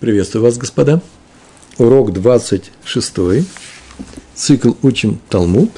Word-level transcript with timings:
Приветствую 0.00 0.42
вас, 0.42 0.58
господа. 0.58 1.00
Урок 1.78 2.12
26. 2.12 3.46
Цикл 4.34 4.72
«Учим 4.82 5.20
Талмуд». 5.28 5.70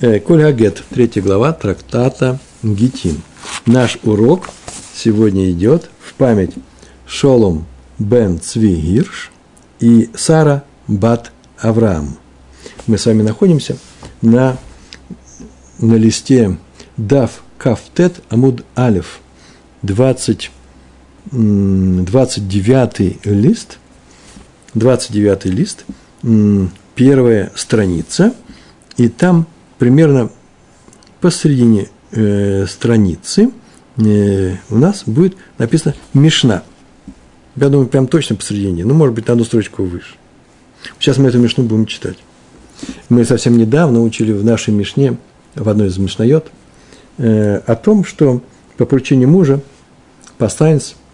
Э, 0.00 0.18
Коль 0.18 0.44
Агет, 0.44 0.82
третья 0.90 1.22
глава 1.22 1.52
трактата 1.52 2.40
Гитин. 2.64 3.22
Наш 3.64 3.98
урок 4.02 4.50
сегодня 4.94 5.50
идет 5.52 5.88
в 6.00 6.14
память 6.14 6.54
Шолом 7.06 7.66
бен 7.98 8.40
Цви 8.40 8.74
Гирш 8.74 9.30
и 9.78 10.10
Сара 10.16 10.64
бат 10.88 11.30
Авраам. 11.58 12.18
Мы 12.88 12.98
с 12.98 13.06
вами 13.06 13.22
находимся 13.22 13.78
на, 14.22 14.58
на 15.78 15.94
листе 15.94 16.58
Дав 16.96 17.30
Кафтет 17.58 18.22
Амуд 18.28 18.64
Алев, 18.74 19.20
20 19.82 20.50
29 21.32 23.26
лист, 23.26 23.78
29 24.74 25.44
лист, 25.46 25.84
первая 26.94 27.50
страница, 27.54 28.34
и 28.96 29.08
там 29.08 29.46
примерно 29.78 30.30
посередине 31.20 31.88
э, 32.12 32.66
страницы 32.66 33.50
э, 33.96 34.56
у 34.70 34.76
нас 34.76 35.02
будет 35.06 35.36
написано 35.58 35.94
Мишна. 36.14 36.62
Я 37.56 37.68
думаю, 37.70 37.88
прям 37.88 38.06
точно 38.06 38.36
посередине, 38.36 38.84
ну, 38.84 38.94
может 38.94 39.14
быть, 39.14 39.26
на 39.26 39.32
одну 39.32 39.44
строчку 39.44 39.82
выше. 39.82 40.14
Сейчас 40.98 41.18
мы 41.18 41.28
эту 41.28 41.38
Мишну 41.38 41.64
будем 41.64 41.86
читать. 41.86 42.18
Мы 43.08 43.24
совсем 43.24 43.56
недавно 43.56 44.02
учили 44.02 44.32
в 44.32 44.44
нашей 44.44 44.72
Мишне, 44.74 45.16
в 45.54 45.68
одной 45.68 45.88
из 45.88 45.98
Мишнайот, 45.98 46.50
э, 47.18 47.56
о 47.66 47.74
том, 47.74 48.04
что 48.04 48.42
по 48.76 48.84
поручению 48.84 49.28
мужа 49.28 49.60
посланец– 50.38 50.94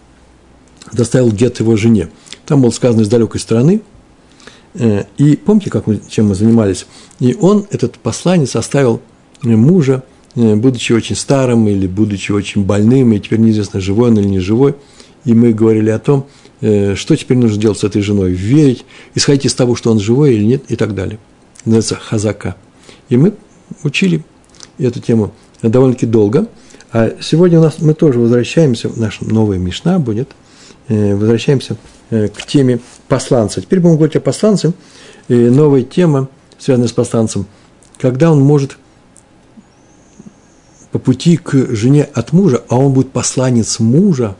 доставил 0.93 1.31
гет 1.31 1.59
его 1.59 1.75
жене. 1.75 2.09
Там 2.45 2.61
было 2.61 2.69
сказано 2.69 3.01
из 3.01 3.09
далекой 3.09 3.39
страны. 3.39 3.81
Э, 4.75 5.03
и 5.17 5.35
помните, 5.35 5.69
как 5.69 5.87
мы, 5.87 5.99
чем 6.07 6.27
мы 6.27 6.35
занимались? 6.35 6.85
И 7.19 7.35
он, 7.39 7.65
этот 7.71 7.97
посланец, 7.97 8.55
оставил 8.55 9.01
мужа, 9.41 10.03
э, 10.35 10.55
будучи 10.55 10.93
очень 10.93 11.15
старым 11.15 11.67
или 11.67 11.87
будучи 11.87 12.31
очень 12.31 12.63
больным, 12.63 13.13
и 13.13 13.19
теперь 13.19 13.39
неизвестно, 13.39 13.79
живой 13.79 14.09
он 14.09 14.19
или 14.19 14.27
не 14.27 14.39
живой. 14.39 14.75
И 15.25 15.33
мы 15.33 15.53
говорили 15.53 15.89
о 15.89 15.99
том, 15.99 16.27
э, 16.61 16.95
что 16.95 17.15
теперь 17.15 17.37
нужно 17.37 17.59
делать 17.59 17.79
с 17.79 17.83
этой 17.83 18.01
женой, 18.01 18.31
верить, 18.31 18.85
исходить 19.15 19.45
из 19.45 19.53
того, 19.53 19.75
что 19.75 19.91
он 19.91 19.99
живой 19.99 20.35
или 20.35 20.43
нет, 20.43 20.63
и 20.69 20.75
так 20.75 20.95
далее. 20.95 21.19
Называется 21.65 21.95
хазака. 21.95 22.55
И 23.09 23.17
мы 23.17 23.33
учили 23.83 24.23
эту 24.77 24.99
тему 24.99 25.33
довольно-таки 25.61 26.05
долго. 26.05 26.47
А 26.91 27.13
сегодня 27.21 27.59
у 27.59 27.63
нас 27.63 27.75
мы 27.79 27.93
тоже 27.93 28.19
возвращаемся, 28.19 28.91
наша 28.95 29.25
новая 29.25 29.57
Мишна 29.57 29.97
будет– 29.97 30.29
Э, 30.42 30.42
возвращаемся 30.87 31.77
э, 32.09 32.27
к 32.27 32.45
теме 32.45 32.79
посланца. 33.07 33.61
Теперь 33.61 33.79
будем 33.79 33.95
говорить 33.95 34.15
о 34.15 34.21
посланце. 34.21 34.73
И 35.29 35.33
новая 35.33 35.83
тема, 35.83 36.27
связанная 36.57 36.89
с 36.89 36.91
посланцем, 36.91 37.45
когда 37.97 38.31
он 38.31 38.41
может 38.41 38.77
по 40.91 40.99
пути 40.99 41.37
к 41.37 41.53
жене 41.73 42.03
от 42.03 42.33
мужа, 42.33 42.61
а 42.67 42.77
он 42.77 42.93
будет 42.93 43.11
посланец 43.11 43.79
мужа, 43.79 44.35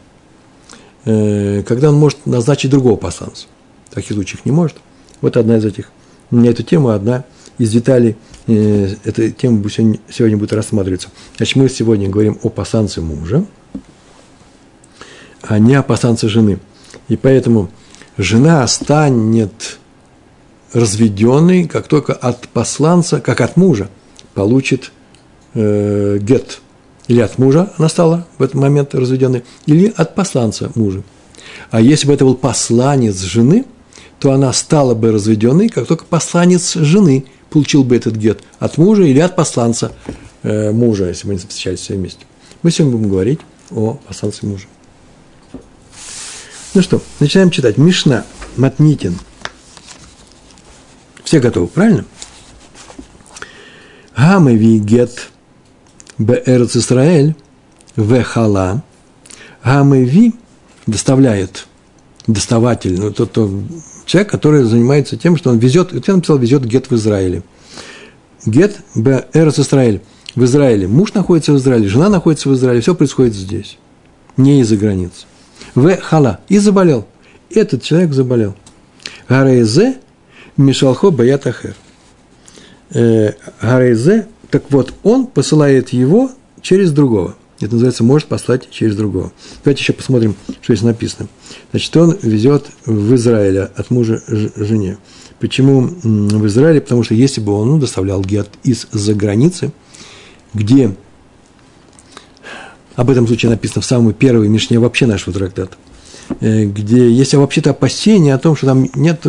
э, 1.05 1.63
когда 1.63 1.89
он 1.89 1.95
может 1.95 2.25
назначить 2.25 2.71
другого 2.71 2.97
посланца. 2.97 3.47
Таких 3.89 4.13
случаев 4.13 4.45
не 4.45 4.51
может. 4.51 4.77
Вот 5.21 5.37
одна 5.37 5.57
из 5.57 5.65
этих. 5.65 5.91
На 6.31 6.47
эту 6.47 6.63
тему 6.63 6.89
одна 6.89 7.23
из 7.57 7.71
деталей 7.71 8.17
эта 8.47 9.29
тема 9.31 9.63
сегодня 9.69 10.35
будет 10.35 10.51
рассматриваться. 10.51 11.09
Значит, 11.37 11.55
мы 11.55 11.69
сегодня 11.69 12.09
говорим 12.09 12.37
о 12.43 12.49
посланце 12.49 12.99
мужа– 12.99 13.45
а 15.43 15.59
не 15.59 15.75
опасанца 15.75 16.29
жены. 16.29 16.59
И 17.09 17.17
поэтому 17.17 17.69
жена 18.17 18.65
станет 18.67 19.77
разведенной, 20.71 21.67
как 21.67 21.87
только 21.87 22.13
от 22.13 22.47
посланца, 22.49 23.19
как 23.21 23.41
от 23.41 23.57
мужа, 23.57 23.89
получит 24.33 24.91
э, 25.53 26.17
гет. 26.19 26.59
Или 27.07 27.19
от 27.19 27.37
мужа 27.37 27.71
она 27.77 27.89
стала 27.89 28.25
в 28.37 28.43
этот 28.43 28.55
момент 28.55 28.95
разведенной, 28.95 29.43
или 29.65 29.93
от 29.95 30.15
посланца 30.15 30.71
мужа. 30.75 31.03
А 31.69 31.81
если 31.81 32.07
бы 32.07 32.13
это 32.13 32.25
был 32.25 32.35
посланец 32.35 33.19
жены, 33.19 33.65
то 34.19 34.31
она 34.31 34.53
стала 34.53 34.95
бы 34.95 35.11
разведенной, 35.11 35.67
как 35.69 35.85
только 35.85 36.05
посланец 36.05 36.75
жены 36.75 37.25
получил 37.49 37.83
бы 37.83 37.95
этот 37.95 38.15
гет 38.15 38.41
от 38.59 38.77
мужа 38.77 39.03
или 39.03 39.19
от 39.19 39.35
посланца 39.35 39.91
э, 40.43 40.71
мужа, 40.71 41.09
если 41.09 41.27
бы 41.27 41.33
они 41.33 41.39
встречались 41.39 41.81
все 41.81 41.95
вместе. 41.95 42.25
Мы 42.61 42.71
сегодня 42.71 42.97
будем 42.97 43.09
говорить 43.09 43.39
о 43.69 43.99
посланце 44.07 44.45
мужа. 44.45 44.65
Ну 46.73 46.81
что, 46.81 47.03
начинаем 47.19 47.51
читать. 47.51 47.77
Мишна 47.77 48.25
Матнитин. 48.57 49.19
Все 51.23 51.39
готовы, 51.39 51.67
правильно? 51.67 52.05
Гамеви 54.17 54.79
гет 54.79 55.29
Беэрц 56.17 56.75
Исраэль 56.75 57.35
Вехала. 57.95 58.83
Гамеви 59.63 60.33
доставляет, 60.87 61.67
доставатель, 62.25 62.99
ну, 62.99 63.11
тот, 63.11 63.31
тот 63.33 63.51
человек, 64.05 64.31
который 64.31 64.63
занимается 64.63 65.15
тем, 65.15 65.37
что 65.37 65.51
он 65.51 65.59
везет, 65.59 65.93
я 66.07 66.15
написал, 66.15 66.39
везет 66.39 66.65
гет 66.65 66.89
в 66.89 66.95
Израиле. 66.95 67.43
Гет 68.47 68.77
Беэрц 68.95 69.59
Исраэль 69.59 70.01
в 70.35 70.43
Израиле. 70.43 70.87
Муж 70.87 71.13
находится 71.13 71.53
в 71.53 71.57
Израиле, 71.57 71.87
жена 71.87 72.09
находится 72.09 72.49
в 72.49 72.55
Израиле, 72.55 72.81
все 72.81 72.95
происходит 72.95 73.35
здесь, 73.35 73.77
не 74.37 74.61
из-за 74.61 74.75
границы 74.75 75.27
в 75.75 75.97
хала 75.97 76.39
и 76.49 76.57
заболел. 76.57 77.07
Этот 77.49 77.83
человек 77.83 78.13
заболел. 78.13 78.55
Гарейзе 79.27 79.97
Мишалхо 80.57 81.11
Баятахер. 81.11 81.75
Э, 82.91 83.33
Гарейзе, 83.61 84.27
так 84.49 84.63
вот, 84.69 84.93
он 85.03 85.27
посылает 85.27 85.89
его 85.89 86.31
через 86.61 86.91
другого. 86.91 87.35
Это 87.59 87.73
называется 87.73 88.03
«может 88.03 88.27
послать 88.27 88.69
через 88.69 88.95
другого». 88.95 89.31
Давайте 89.63 89.81
еще 89.81 89.93
посмотрим, 89.93 90.35
что 90.61 90.75
здесь 90.75 90.83
написано. 90.83 91.29
Значит, 91.71 91.95
он 91.95 92.17
везет 92.21 92.65
в 92.85 93.15
Израиль 93.15 93.59
от 93.59 93.89
мужа 93.89 94.21
жене. 94.27 94.97
Почему 95.39 95.81
в 95.81 96.47
Израиле? 96.47 96.81
Потому 96.81 97.03
что 97.03 97.13
если 97.13 97.41
бы 97.41 97.53
он 97.53 97.69
ну, 97.69 97.79
доставлял 97.79 98.21
гет 98.21 98.49
из-за 98.63 99.13
границы, 99.13 99.71
где 100.53 100.95
об 102.95 103.09
этом 103.09 103.27
случае 103.27 103.51
написано 103.51 103.81
в 103.81 103.85
самой 103.85 104.13
первой 104.13 104.47
Мишне 104.47 104.79
вообще 104.79 105.05
нашего 105.05 105.33
трактата, 105.33 105.75
э, 106.39 106.65
где 106.65 107.09
есть 107.09 107.33
вообще-то 107.33 107.71
опасения 107.71 108.33
о 108.33 108.37
том, 108.37 108.55
что 108.55 108.67
там 108.67 108.87
нет 108.95 109.25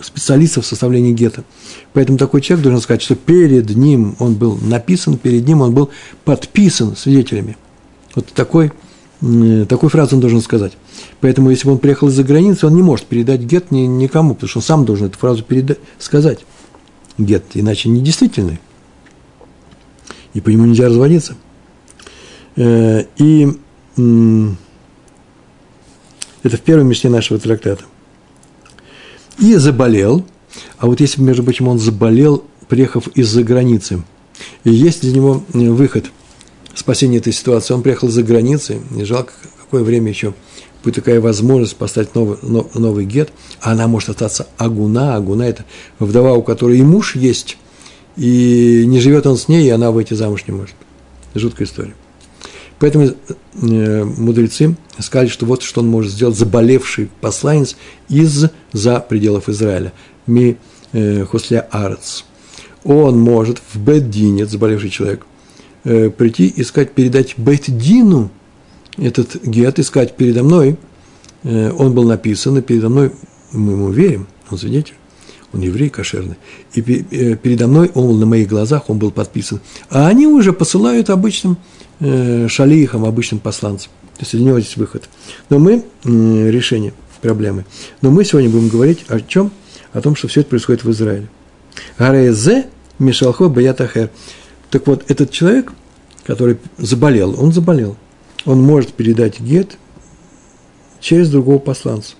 специалистов 0.00 0.64
в 0.64 0.68
составлении 0.68 1.12
гетто. 1.12 1.44
Поэтому 1.92 2.18
такой 2.18 2.42
человек 2.42 2.64
должен 2.64 2.80
сказать, 2.80 3.02
что 3.02 3.14
перед 3.14 3.70
ним 3.70 4.16
он 4.18 4.34
был 4.34 4.58
написан, 4.60 5.16
перед 5.16 5.46
ним 5.46 5.62
он 5.62 5.72
был 5.72 5.90
подписан 6.24 6.96
свидетелями. 6.96 7.56
Вот 8.14 8.26
такой, 8.26 8.72
такую 9.68 9.90
фразу 9.90 10.16
он 10.16 10.20
должен 10.20 10.42
сказать. 10.42 10.72
Поэтому, 11.20 11.50
если 11.50 11.66
бы 11.66 11.72
он 11.72 11.78
приехал 11.78 12.08
из-за 12.08 12.24
границы, 12.24 12.66
он 12.66 12.74
не 12.74 12.82
может 12.82 13.06
передать 13.06 13.40
гет 13.40 13.70
ни, 13.70 13.80
никому, 13.80 14.34
потому 14.34 14.48
что 14.48 14.58
он 14.58 14.62
сам 14.62 14.84
должен 14.84 15.06
эту 15.06 15.18
фразу 15.18 15.42
передать, 15.42 15.78
сказать. 15.98 16.44
Гет, 17.16 17.44
иначе 17.54 17.88
недействительный. 17.88 18.60
И 20.34 20.40
по 20.42 20.50
нему 20.50 20.66
нельзя 20.66 20.88
разводиться– 20.88 21.36
Э, 21.45 21.45
и 22.56 23.48
это 26.42 26.56
в 26.56 26.60
первой 26.60 26.84
мечте 26.84 27.08
нашего 27.08 27.38
трактата. 27.38 27.84
И 29.38 29.54
заболел, 29.56 30.24
а 30.78 30.86
вот 30.86 31.00
если, 31.00 31.20
между 31.20 31.42
прочим, 31.42 31.68
он 31.68 31.78
заболел, 31.78 32.44
приехав 32.68 33.08
из-за 33.08 33.42
границы, 33.42 34.02
и 34.64 34.70
есть 34.70 35.02
для 35.02 35.12
него 35.12 35.42
э, 35.52 35.58
выход 35.58 36.06
спасения 36.74 37.18
этой 37.18 37.32
ситуации, 37.32 37.74
он 37.74 37.82
приехал 37.82 38.08
за 38.08 38.22
границы, 38.22 38.80
не 38.90 39.04
жалко, 39.04 39.32
какое 39.58 39.82
время 39.82 40.08
еще 40.10 40.34
будет 40.82 40.94
такая 40.94 41.20
возможность 41.20 41.76
поставить 41.76 42.14
новый, 42.14 42.38
новый 42.42 43.04
гет, 43.04 43.30
а 43.60 43.72
она 43.72 43.88
может 43.88 44.10
остаться 44.10 44.46
агуна, 44.56 45.16
агуна– 45.16 45.42
это 45.44 45.64
вдова, 45.98 46.34
у 46.34 46.42
которой 46.42 46.78
и 46.78 46.82
муж 46.82 47.16
есть, 47.16 47.58
и 48.16 48.84
не 48.86 49.00
живет 49.00 49.26
он 49.26 49.36
с 49.36 49.48
ней, 49.48 49.66
и 49.66 49.70
она 49.70 49.90
выйти 49.90 50.14
замуж 50.14 50.44
не 50.46 50.54
может. 50.54 50.76
Жуткая 51.34 51.66
история. 51.66 51.94
Поэтому 52.78 53.06
э, 53.06 54.04
мудрецы 54.04 54.76
сказали, 54.98 55.28
что 55.28 55.46
вот 55.46 55.62
что 55.62 55.80
он 55.80 55.88
может 55.88 56.12
сделать, 56.12 56.36
заболевший 56.36 57.10
посланец 57.20 57.76
из-за 58.08 59.00
пределов 59.00 59.48
Израиля. 59.48 59.92
Ми 60.26 60.56
э, 60.92 61.24
хосля 61.24 61.66
арец. 61.70 62.24
Он 62.84 63.18
может 63.18 63.60
в 63.72 63.78
Беддине, 63.78 64.46
заболевший 64.46 64.90
человек, 64.90 65.26
э, 65.84 66.10
прийти 66.10 66.46
и 66.46 66.62
сказать, 66.64 66.92
передать 66.92 67.38
Бетдину 67.38 68.30
этот 68.98 69.42
гет, 69.44 69.78
искать 69.78 70.16
передо 70.16 70.42
мной. 70.42 70.76
Он 71.44 71.92
был 71.92 72.04
написан, 72.04 72.58
и 72.58 72.62
передо 72.62 72.88
мной 72.88 73.12
мы 73.52 73.72
ему 73.72 73.90
верим, 73.90 74.26
он 74.50 74.58
свидетель 74.58 74.94
он 75.52 75.60
еврей 75.60 75.88
кошерный, 75.88 76.36
и 76.74 76.82
передо 76.82 77.66
мной 77.66 77.90
он 77.94 78.18
на 78.18 78.26
моих 78.26 78.48
глазах, 78.48 78.90
он 78.90 78.98
был 78.98 79.10
подписан. 79.10 79.60
А 79.90 80.08
они 80.08 80.26
уже 80.26 80.52
посылают 80.52 81.08
обычным 81.08 81.56
э, 82.00 82.48
шалихам, 82.48 83.04
обычным 83.04 83.40
посланцам. 83.40 83.90
То 84.16 84.22
есть 84.22 84.32
для 84.32 84.44
него 84.44 84.58
есть 84.58 84.76
выход. 84.76 85.08
Но 85.50 85.58
мы 85.58 85.84
решение 86.04 86.94
проблемы. 87.20 87.64
Но 88.00 88.10
мы 88.10 88.24
сегодня 88.24 88.48
будем 88.48 88.68
говорить 88.68 89.04
о 89.08 89.20
чем? 89.20 89.50
О 89.92 90.00
том, 90.00 90.14
что 90.16 90.28
все 90.28 90.40
это 90.40 90.50
происходит 90.50 90.84
в 90.84 90.90
Израиле. 90.90 91.28
Гарезе 91.98 92.66
Мишалхо 92.98 93.48
Баятахер. 93.48 94.10
Так 94.70 94.86
вот, 94.86 95.10
этот 95.10 95.30
человек, 95.30 95.72
который 96.24 96.58
заболел, 96.78 97.40
он 97.40 97.52
заболел. 97.52 97.96
Он 98.44 98.62
может 98.62 98.92
передать 98.94 99.40
гет 99.40 99.76
через 101.00 101.30
другого 101.30 101.58
посланца. 101.58 102.14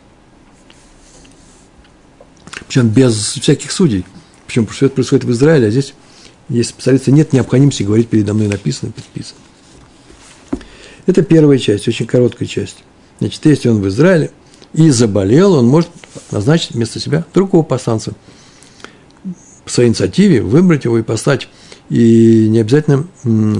Причем 2.66 2.88
без 2.88 3.14
всяких 3.14 3.70
судей. 3.70 4.04
Причем, 4.46 4.64
потому 4.64 4.76
что 4.76 4.86
это 4.86 4.94
происходит 4.96 5.24
в 5.24 5.30
Израиле, 5.32 5.68
а 5.68 5.70
здесь, 5.70 5.94
если 6.48 6.74
посмотреться, 6.74 7.10
нет 7.10 7.32
необходимости 7.32 7.82
говорить 7.82 8.08
передо 8.08 8.34
мной 8.34 8.48
написано, 8.48 8.92
подписано. 8.92 9.40
Это 11.06 11.22
первая 11.22 11.58
часть, 11.58 11.86
очень 11.88 12.06
короткая 12.06 12.48
часть. 12.48 12.84
Значит, 13.20 13.44
если 13.46 13.68
он 13.68 13.80
в 13.80 13.88
Израиле 13.88 14.30
и 14.74 14.90
заболел, 14.90 15.54
он 15.54 15.66
может 15.66 15.90
назначить 16.30 16.72
вместо 16.72 17.00
себя 17.00 17.24
другого 17.32 17.62
посланца. 17.62 18.12
По 19.64 19.70
своей 19.70 19.88
инициативе 19.88 20.42
выбрать 20.42 20.84
его 20.84 20.98
и 20.98 21.02
послать. 21.02 21.48
И 21.88 22.48
не 22.48 22.58
обязательно 22.58 23.06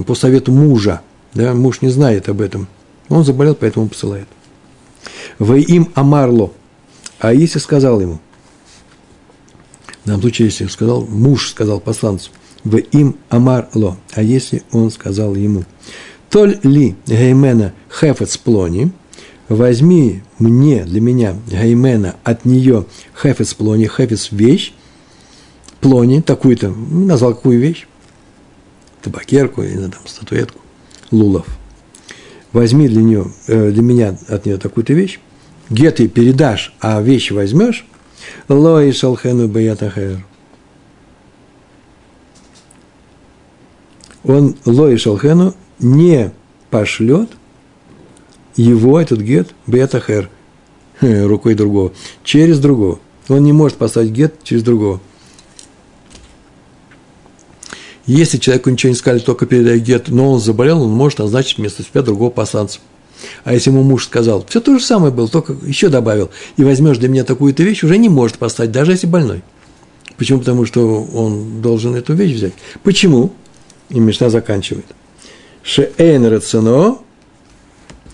по 0.05 0.15
совету 0.15 0.51
мужа. 0.51 1.01
Да, 1.33 1.53
муж 1.53 1.81
не 1.81 1.89
знает 1.89 2.29
об 2.29 2.41
этом. 2.41 2.67
Он 3.09 3.23
заболел, 3.23 3.55
поэтому 3.55 3.87
посылает. 3.87 4.27
Вы 5.39 5.61
им 5.61 5.91
Амарло. 5.95 6.51
А 7.19 7.33
если 7.33 7.59
сказал 7.59 8.01
ему, 8.01 8.19
в 10.03 10.07
данном 10.07 10.21
случае, 10.21 10.47
если 10.47 10.67
сказал, 10.67 11.05
муж 11.05 11.49
сказал 11.49 11.79
посланцу, 11.79 12.31
в 12.63 12.77
им 12.77 13.17
Амарло, 13.29 13.97
а 14.13 14.21
если 14.21 14.63
он 14.71 14.91
сказал 14.91 15.35
ему, 15.35 15.63
Толь 16.29 16.59
ли 16.63 16.95
геймена 17.05 17.73
хефец 17.89 18.37
плони, 18.37 18.91
возьми 19.47 20.23
мне, 20.39 20.83
для 20.83 20.99
меня, 20.99 21.35
геймена, 21.47 22.15
от 22.23 22.45
нее 22.45 22.85
хефец 23.19 23.53
плони, 23.53 23.87
хефец 23.87 24.31
вещь, 24.31 24.73
плони, 25.79 26.21
такую-то, 26.21 26.69
назвал 26.69 27.33
какую 27.33 27.59
вещь, 27.59 27.87
табакерку 29.01 29.63
или 29.63 29.87
там, 29.87 30.05
статуэтку, 30.05 30.59
лулов. 31.11 31.47
Возьми 32.51 32.87
для, 32.87 33.03
нее, 33.03 33.31
э, 33.47 33.71
для 33.71 33.81
меня 33.81 34.17
от 34.27 34.45
нее 34.45 34.57
такую-то 34.57 34.93
вещь, 34.93 35.19
где 35.69 35.91
ты 35.91 36.07
передашь, 36.07 36.73
а 36.81 37.01
вещи 37.01 37.31
возьмешь, 37.31 37.85
лои 38.49 38.91
шалхену 38.91 39.47
баятахер. 39.47 40.25
Он 44.23 44.57
лои 44.65 44.97
шалхену 44.97 45.55
не 45.79 46.31
пошлет 46.69 47.29
его, 48.55 48.99
этот 48.99 49.19
гет, 49.19 49.49
бетахер, 49.67 50.29
рукой 51.01 51.55
другого, 51.55 51.93
через 52.23 52.59
другого. 52.59 52.99
Он 53.29 53.43
не 53.43 53.53
может 53.53 53.77
послать 53.77 54.09
гет 54.09 54.35
через 54.43 54.63
другого. 54.63 55.01
Если 58.05 58.37
человеку 58.37 58.69
ничего 58.69 58.91
не 58.91 58.95
сказали, 58.95 59.19
только 59.19 59.45
передай 59.45 59.79
гет, 59.79 60.07
но 60.07 60.31
он 60.31 60.39
заболел, 60.39 60.81
он 60.81 60.91
может 60.91 61.19
назначить 61.19 61.57
вместо 61.57 61.83
себя 61.83 62.01
другого 62.01 62.29
посланца. 62.29 62.79
А 63.43 63.53
если 63.53 63.69
ему 63.69 63.83
муж 63.83 64.05
сказал, 64.05 64.45
все 64.47 64.61
то 64.61 64.77
же 64.77 64.83
самое 64.83 65.11
было, 65.11 65.27
только 65.27 65.57
еще 65.65 65.89
добавил, 65.89 66.29
и 66.55 66.63
возьмешь 66.63 66.99
для 66.99 67.09
меня 67.09 67.25
такую-то 67.25 67.63
вещь, 67.63 67.83
уже 67.83 67.97
не 67.97 68.07
может 68.07 68.37
послать, 68.37 68.71
даже 68.71 68.93
если 68.93 69.07
больной. 69.07 69.41
Почему? 70.17 70.39
Потому 70.39 70.65
что 70.65 71.03
он 71.03 71.61
должен 71.61 71.95
эту 71.95 72.13
вещь 72.13 72.35
взять. 72.35 72.53
Почему? 72.83 73.33
И 73.89 73.99
Мишна 73.99 74.29
заканчивает 74.29 74.85
шеэйн 75.67 76.25
рацино, 76.27 76.99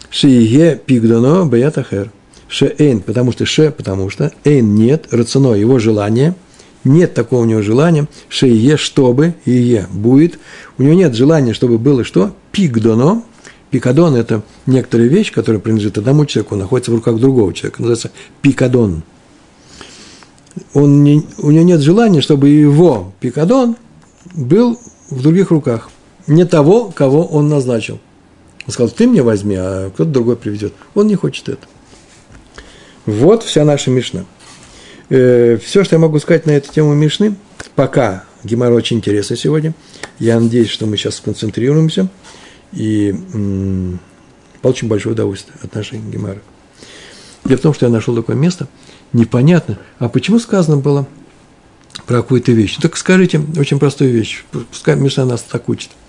шиеге 0.10 0.82
пигдано 0.84 1.46
баятахер. 1.46 2.12
Шеэйн, 2.48 3.02
потому 3.02 3.32
что 3.32 3.46
ше, 3.46 3.72
потому 3.72 4.10
что, 4.10 4.32
эйн 4.44 4.76
нет, 4.76 5.08
рацино, 5.12 5.54
его 5.54 5.78
желание, 5.78 6.36
нет 6.84 7.14
такого 7.14 7.42
у 7.42 7.46
него 7.46 7.62
желания, 7.62 8.08
шееге, 8.28 8.78
чтобы, 8.78 9.36
ие, 9.46 9.88
будет. 9.92 10.40
У 10.80 10.84
него 10.84 10.96
нет 10.96 11.14
желания, 11.14 11.54
чтобы 11.54 11.78
было 11.78 12.04
что? 12.04 12.36
Пигдоно, 12.52 13.24
Пикадон– 13.70 14.16
это 14.18 14.44
некоторая 14.68 15.08
вещь, 15.08 15.32
которая 15.32 15.60
принадлежит 15.60 15.98
одному 15.98 16.26
человеку, 16.26 16.56
находится 16.56 16.92
в 16.92 16.96
руках 16.96 17.18
другого 17.18 17.54
человека. 17.54 17.82
Называется 17.82 18.12
пикадон. 18.42 19.02
Он 20.76 21.04
не, 21.04 21.26
у 21.40 21.50
него 21.50 21.64
нет 21.64 21.82
желания, 21.82 22.22
чтобы 22.22 22.50
его 22.50 23.14
пикадон 23.20 23.76
был 24.36 24.80
в 25.10 25.22
других 25.24 25.50
руках 25.50 25.90
не 26.28 26.46
того, 26.46 26.92
кого 26.92 27.26
он 27.26 27.50
назначил. 27.50 28.00
Он 28.66 28.74
сказал, 28.74 28.90
ты 28.90 29.08
мне 29.08 29.22
возьми, 29.22 29.56
а 29.58 29.90
кто-то 29.90 30.10
другой 30.10 30.36
приведет. 30.38 30.74
Он 30.96 31.08
не 31.08 31.16
хочет 31.16 31.50
это. 31.50 31.68
Вот 33.06 33.44
вся 33.44 33.66
наша 33.66 33.92
Мишна. 33.92 34.26
Э, 35.10 35.58
все, 35.58 35.84
что 35.84 35.96
я 35.96 36.00
могу 36.00 36.20
сказать 36.20 36.46
на 36.46 36.52
эту 36.52 36.72
тему 36.72 36.94
Мишны, 36.94 37.36
пока 37.76 38.24
Гемора 38.44 38.74
очень 38.74 38.98
интересно 38.98 39.36
сегодня. 39.36 39.74
Я 40.20 40.40
надеюсь, 40.40 40.70
что 40.70 40.86
мы 40.86 40.96
сейчас 40.96 41.16
сконцентрируемся 41.16 42.08
и 42.72 43.10
м- 43.34 44.00
получим 44.62 44.88
большое 44.88 45.14
удовольствие 45.14 45.58
от 45.62 45.76
нашей 45.76 46.00
Гемары. 46.00 46.42
Дело 47.44 47.58
в 47.58 47.62
том, 47.62 47.74
что 47.74 47.86
я 47.86 47.92
нашел 47.92 48.16
такое 48.16 48.38
место, 48.38 48.70
непонятно, 49.12 49.78
а 50.00 50.08
почему 50.08 50.40
сказано 50.40 50.78
было 50.78 51.06
про 52.06 52.22
какую-то 52.22 52.54
вещь? 52.54 52.78
Так 52.82 52.96
скажите 52.96 53.42
очень 53.58 53.80
простую 53.80 54.12
вещь, 54.14 54.46
пускай 54.72 54.96
Мишна 54.96 55.26
нас 55.26 55.42
так 55.42 55.68
учит– 55.68 55.90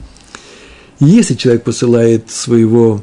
если 1.00 1.35
человек 1.35 1.64
посылает 1.64 2.31
своего 2.31 3.02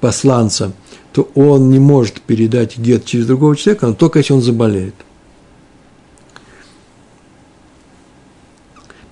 посланца, 0.00 0.72
то 1.12 1.30
он 1.34 1.70
не 1.70 1.78
может 1.78 2.20
передать 2.20 2.76
гет 2.76 3.04
через 3.04 3.26
другого 3.26 3.56
человека, 3.56 3.86
но 3.86 3.94
только 3.94 4.18
если 4.18 4.32
он 4.32 4.42
заболеет. 4.42 4.94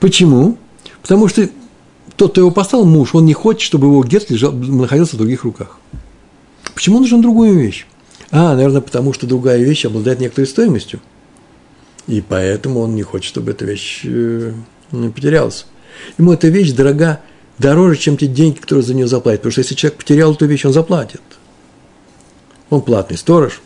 Почему? 0.00 0.58
Потому 1.00 1.28
что 1.28 1.48
тот, 2.16 2.32
кто 2.32 2.40
его 2.40 2.50
послал, 2.50 2.84
муж, 2.84 3.14
он 3.14 3.24
не 3.24 3.34
хочет, 3.34 3.62
чтобы 3.62 3.86
его 3.86 4.02
гет 4.02 4.30
лежал, 4.30 4.52
находился 4.52 5.14
в 5.14 5.18
других 5.18 5.44
руках. 5.44 5.78
Почему 6.74 6.98
нужен 6.98 7.22
другую 7.22 7.58
вещь? 7.58 7.86
А, 8.30 8.54
наверное, 8.54 8.80
потому 8.80 9.12
что 9.12 9.26
другая 9.26 9.58
вещь 9.62 9.84
обладает 9.84 10.18
некоторой 10.18 10.46
стоимостью. 10.46 11.00
И 12.06 12.20
поэтому 12.20 12.80
он 12.80 12.94
не 12.94 13.02
хочет, 13.02 13.28
чтобы 13.28 13.52
эта 13.52 13.64
вещь 13.64 14.00
э, 14.04 14.52
потерялась. 14.90 15.66
Ему 16.18 16.32
эта 16.32 16.48
вещь 16.48 16.72
дорога 16.72 17.20
дороже, 17.62 17.98
чем 17.98 18.16
те 18.16 18.26
деньги, 18.26 18.58
которые 18.58 18.84
за 18.84 18.94
нее 18.94 19.06
заплатят. 19.06 19.40
Потому 19.40 19.52
что 19.52 19.60
если 19.60 19.74
человек 19.74 19.98
потерял 19.98 20.34
эту 20.34 20.46
вещь, 20.46 20.66
он 20.66 20.72
заплатит. 20.72 21.22
Он 22.68 22.82
платный 22.82 23.16
сторож. 23.16 23.62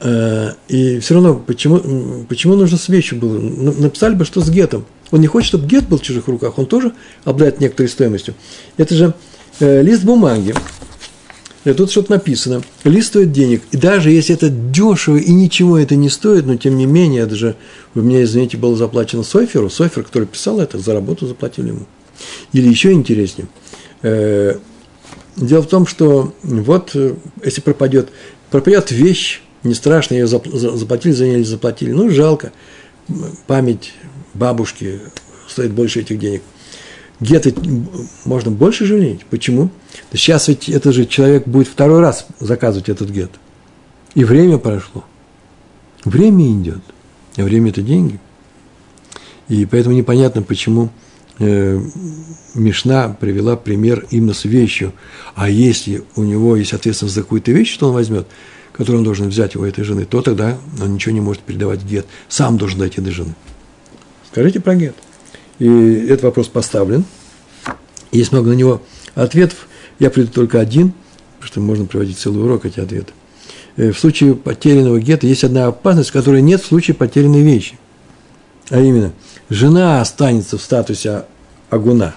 Э, 0.00 0.52
и 0.68 0.98
все 1.00 1.14
равно, 1.14 1.34
почему, 1.34 2.26
почему 2.28 2.56
нужно 2.56 2.76
с 2.76 2.88
вещью 2.88 3.18
было? 3.18 3.38
Написали 3.38 4.14
бы, 4.14 4.24
что 4.24 4.40
с 4.40 4.50
гетом. 4.50 4.84
Он 5.10 5.20
не 5.20 5.26
хочет, 5.26 5.48
чтобы 5.48 5.66
гет 5.66 5.88
был 5.88 5.98
в 5.98 6.02
чужих 6.02 6.28
руках, 6.28 6.58
он 6.58 6.66
тоже 6.66 6.92
обладает 7.24 7.60
некоторой 7.60 7.88
стоимостью. 7.88 8.34
Это 8.76 8.94
же 8.94 9.14
э, 9.60 9.82
лист 9.82 10.04
бумаги, 10.04 10.54
и 11.64 11.72
тут 11.72 11.90
что-то 11.90 12.12
написано. 12.12 12.62
Лист 12.84 13.08
стоит 13.08 13.32
денег. 13.32 13.62
И 13.72 13.76
даже 13.76 14.10
если 14.10 14.34
это 14.34 14.48
дешево 14.48 15.16
и 15.16 15.32
ничего 15.32 15.78
это 15.78 15.96
не 15.96 16.08
стоит, 16.08 16.46
но 16.46 16.56
тем 16.56 16.76
не 16.76 16.86
менее, 16.86 17.22
это 17.22 17.34
же, 17.34 17.56
вы 17.94 18.02
мне 18.02 18.22
извините, 18.22 18.56
было 18.56 18.76
заплачено 18.76 19.22
Соферу. 19.22 19.68
Софер, 19.68 20.04
который 20.04 20.28
писал 20.28 20.60
это, 20.60 20.78
за 20.78 20.92
работу 20.92 21.26
заплатили 21.26 21.68
ему. 21.68 21.86
Или 22.52 22.68
еще 22.68 22.92
интереснее. 22.92 23.48
Э, 24.02 24.58
дело 25.36 25.62
в 25.62 25.68
том, 25.68 25.86
что 25.86 26.34
вот 26.42 26.90
э, 26.94 27.14
если 27.44 27.60
пропадет, 27.60 28.10
пропадет 28.50 28.90
вещь, 28.90 29.40
не 29.62 29.74
страшно, 29.74 30.14
ее 30.14 30.26
заплатили 30.26 31.12
за 31.12 31.24
нее 31.24 31.36
или 31.38 31.44
заплатили, 31.44 31.92
ну, 31.92 32.10
жалко, 32.10 32.52
память 33.46 33.92
бабушки 34.34 35.00
стоит 35.48 35.72
больше 35.72 36.00
этих 36.00 36.18
денег. 36.18 36.42
Где-то 37.20 37.52
можно 38.24 38.50
больше 38.52 38.86
жалеть. 38.86 39.24
Почему? 39.28 39.70
Сейчас 40.12 40.46
ведь 40.46 40.68
этот 40.68 40.94
же 40.94 41.04
человек 41.04 41.48
будет 41.48 41.66
второй 41.66 42.00
раз 42.00 42.26
заказывать 42.38 42.88
этот 42.88 43.10
гет. 43.10 43.30
И 44.14 44.24
время 44.24 44.58
прошло. 44.58 45.04
Время 46.04 46.52
идет. 46.52 46.80
А 47.36 47.42
время– 47.42 47.70
это 47.70 47.82
деньги. 47.82 48.20
И 49.48 49.66
поэтому 49.66 49.96
непонятно, 49.96 50.42
почему 50.42 50.90
э, 51.38 51.80
Мишна 52.54 53.16
привела 53.20 53.56
пример 53.56 54.06
именно 54.10 54.34
с 54.34 54.44
вещью. 54.44 54.92
А 55.34 55.48
если 55.48 56.02
у 56.16 56.22
него 56.22 56.56
есть 56.56 56.72
ответственность 56.72 57.14
за 57.14 57.22
какую-то 57.22 57.52
вещь, 57.52 57.72
что 57.72 57.88
он 57.88 57.94
возьмет, 57.94 58.26
которую 58.72 58.98
он 59.00 59.04
должен 59.04 59.28
взять 59.28 59.56
у 59.56 59.64
этой 59.64 59.84
жены, 59.84 60.04
то 60.04 60.22
тогда 60.22 60.56
он 60.80 60.94
ничего 60.94 61.12
не 61.12 61.20
может 61.20 61.42
передавать 61.42 61.82
гет. 61.84 62.06
Сам 62.28 62.58
должен 62.58 62.78
дать 62.78 62.98
этой 62.98 63.12
жены. 63.12 63.34
Скажите 64.30 64.60
про 64.60 64.76
гет. 64.76 64.94
И 65.58 65.66
этот 65.66 66.22
вопрос 66.22 66.48
поставлен. 66.48 67.04
Есть 68.12 68.32
много 68.32 68.50
на 68.50 68.54
него 68.54 68.82
ответов. 69.14 69.68
Я 69.98 70.10
приду 70.10 70.28
только 70.28 70.60
один, 70.60 70.92
потому 71.36 71.48
что 71.48 71.60
можно 71.60 71.84
проводить 71.86 72.18
целый 72.18 72.42
урок 72.42 72.64
эти 72.64 72.80
ответы. 72.80 73.12
Э, 73.76 73.92
в 73.92 73.98
случае 73.98 74.34
потерянного 74.34 75.00
гетто 75.00 75.26
есть 75.26 75.44
одна 75.44 75.66
опасность, 75.66 76.10
которой 76.10 76.42
нет 76.42 76.62
в 76.62 76.66
случае 76.66 76.94
потерянной 76.94 77.42
вещи. 77.42 77.78
А 78.70 78.80
именно, 78.80 79.12
жена 79.50 80.00
останется 80.00 80.58
в 80.58 80.62
статусе 80.62 81.24
агуна. 81.70 82.14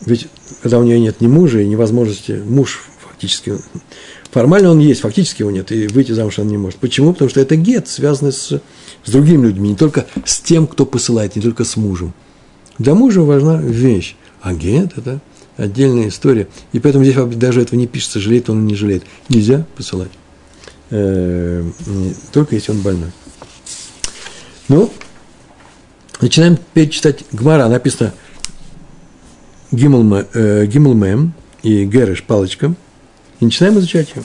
Ведь 0.00 0.28
когда 0.62 0.78
у 0.78 0.84
нее 0.84 0.98
нет 0.98 1.20
ни 1.20 1.26
мужа 1.26 1.60
и 1.60 1.68
ни 1.68 1.76
возможности, 1.76 2.42
муж 2.44 2.82
фактически, 3.00 3.54
Формально 4.32 4.70
он 4.70 4.78
есть, 4.78 5.02
фактически 5.02 5.42
его 5.42 5.50
нет, 5.50 5.70
и 5.72 5.86
выйти 5.88 6.12
замуж 6.12 6.38
он 6.38 6.48
не 6.48 6.56
может. 6.56 6.78
Почему? 6.78 7.12
Потому 7.12 7.28
что 7.28 7.40
это 7.40 7.54
гет, 7.54 7.86
связанный 7.86 8.32
с, 8.32 8.62
с 9.04 9.10
другими 9.10 9.44
людьми, 9.46 9.68
не 9.68 9.76
только 9.76 10.06
с 10.24 10.40
тем, 10.40 10.66
кто 10.66 10.86
посылает, 10.86 11.36
не 11.36 11.42
только 11.42 11.64
с 11.64 11.76
мужем. 11.76 12.14
Для 12.78 12.94
мужа 12.94 13.20
важна 13.20 13.60
вещь, 13.60 14.16
а 14.40 14.54
гет– 14.54 14.92
это 14.96 15.20
отдельная 15.58 16.08
история. 16.08 16.48
И 16.72 16.80
поэтому 16.80 17.04
здесь 17.04 17.14
даже 17.36 17.60
этого 17.60 17.78
не 17.78 17.86
пишется, 17.86 18.20
жалеет 18.20 18.48
он 18.48 18.60
или 18.60 18.70
не 18.70 18.74
жалеет. 18.74 19.04
Нельзя 19.28 19.66
посылать, 19.76 20.12
э, 20.88 21.62
только 22.32 22.54
если 22.54 22.72
он 22.72 22.80
больной. 22.80 23.10
Ну, 24.68 24.90
начинаем 26.22 26.56
теперь 26.56 26.88
читать 26.88 27.24
Гмара, 27.32 27.68
написано 27.68 28.14
Гимл, 29.70 30.24
э, 30.34 30.66
и 31.62 31.84
Гереш 31.84 32.22
палочка– 32.22 32.74
и 33.42 33.44
начинаем 33.44 33.76
изучать 33.80 34.12
ее. 34.14 34.22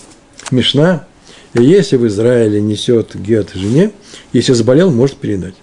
Мишна. 0.52 1.08
Если 1.56 1.98
в 1.98 2.06
Израиле 2.06 2.62
несет 2.62 3.20
гет 3.20 3.50
жене, 3.56 3.92
если 4.32 4.54
заболел, 4.54 4.92
может 4.92 5.18
передать. 5.18 5.56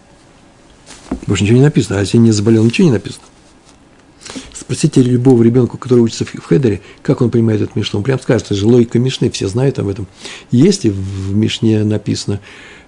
Больше 1.28 1.44
ничего 1.44 1.58
не 1.58 1.62
написано. 1.62 1.98
А 1.98 2.00
если 2.00 2.16
не 2.16 2.32
заболел, 2.32 2.64
ничего 2.64 2.88
не 2.88 2.92
написано. 2.94 3.22
Спросите 4.52 5.02
любого 5.02 5.40
ребенка, 5.44 5.76
который 5.76 6.00
учится 6.00 6.24
в 6.24 6.44
Хедере, 6.44 6.80
как 7.02 7.20
он 7.20 7.30
понимает 7.30 7.60
эту 7.60 7.78
Мишну. 7.78 8.00
Он 8.00 8.04
прям 8.04 8.18
скажет, 8.18 8.46
это 8.46 8.56
же 8.56 8.66
логика 8.66 8.98
Мишны, 8.98 9.30
все 9.30 9.46
знают 9.46 9.78
об 9.78 9.86
этом. 9.86 10.08
Если 10.50 10.88
в 10.88 11.36
Мишне 11.36 11.84
написано, 11.84 12.40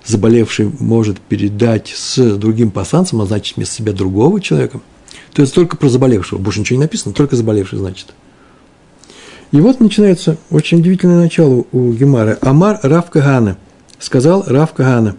заболевший 0.06 0.72
может 0.78 1.20
передать 1.20 1.88
с 1.88 2.36
другим 2.36 2.70
пасанцем, 2.70 3.20
а 3.20 3.26
значит 3.26 3.56
вместо 3.56 3.74
себя 3.74 3.92
другого 3.92 4.40
человека, 4.40 4.80
то 5.32 5.42
это 5.42 5.52
только 5.52 5.76
про 5.76 5.88
заболевшего. 5.88 6.38
Больше 6.38 6.60
ничего 6.60 6.78
не 6.78 6.84
написано, 6.84 7.14
только 7.14 7.36
заболевший, 7.36 7.78
значит. 7.78 8.14
И 9.52 9.60
вот 9.60 9.80
начинается 9.80 10.38
очень 10.50 10.78
удивительное 10.78 11.20
начало 11.20 11.64
у 11.72 11.92
Гемара. 11.92 12.38
Амар 12.40 12.80
Рав 12.82 13.10
Кагана. 13.10 13.58
Сказал 13.98 14.44
Рав 14.46 14.72
Кагана. 14.72 15.16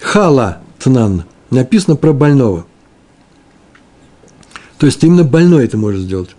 Хала 0.00 0.58
Тнан. 0.78 1.24
Написано 1.50 1.96
про 1.96 2.12
больного. 2.12 2.66
То 4.78 4.86
есть 4.86 5.02
именно 5.04 5.24
больной 5.24 5.64
это 5.64 5.78
может 5.78 6.02
сделать. 6.02 6.30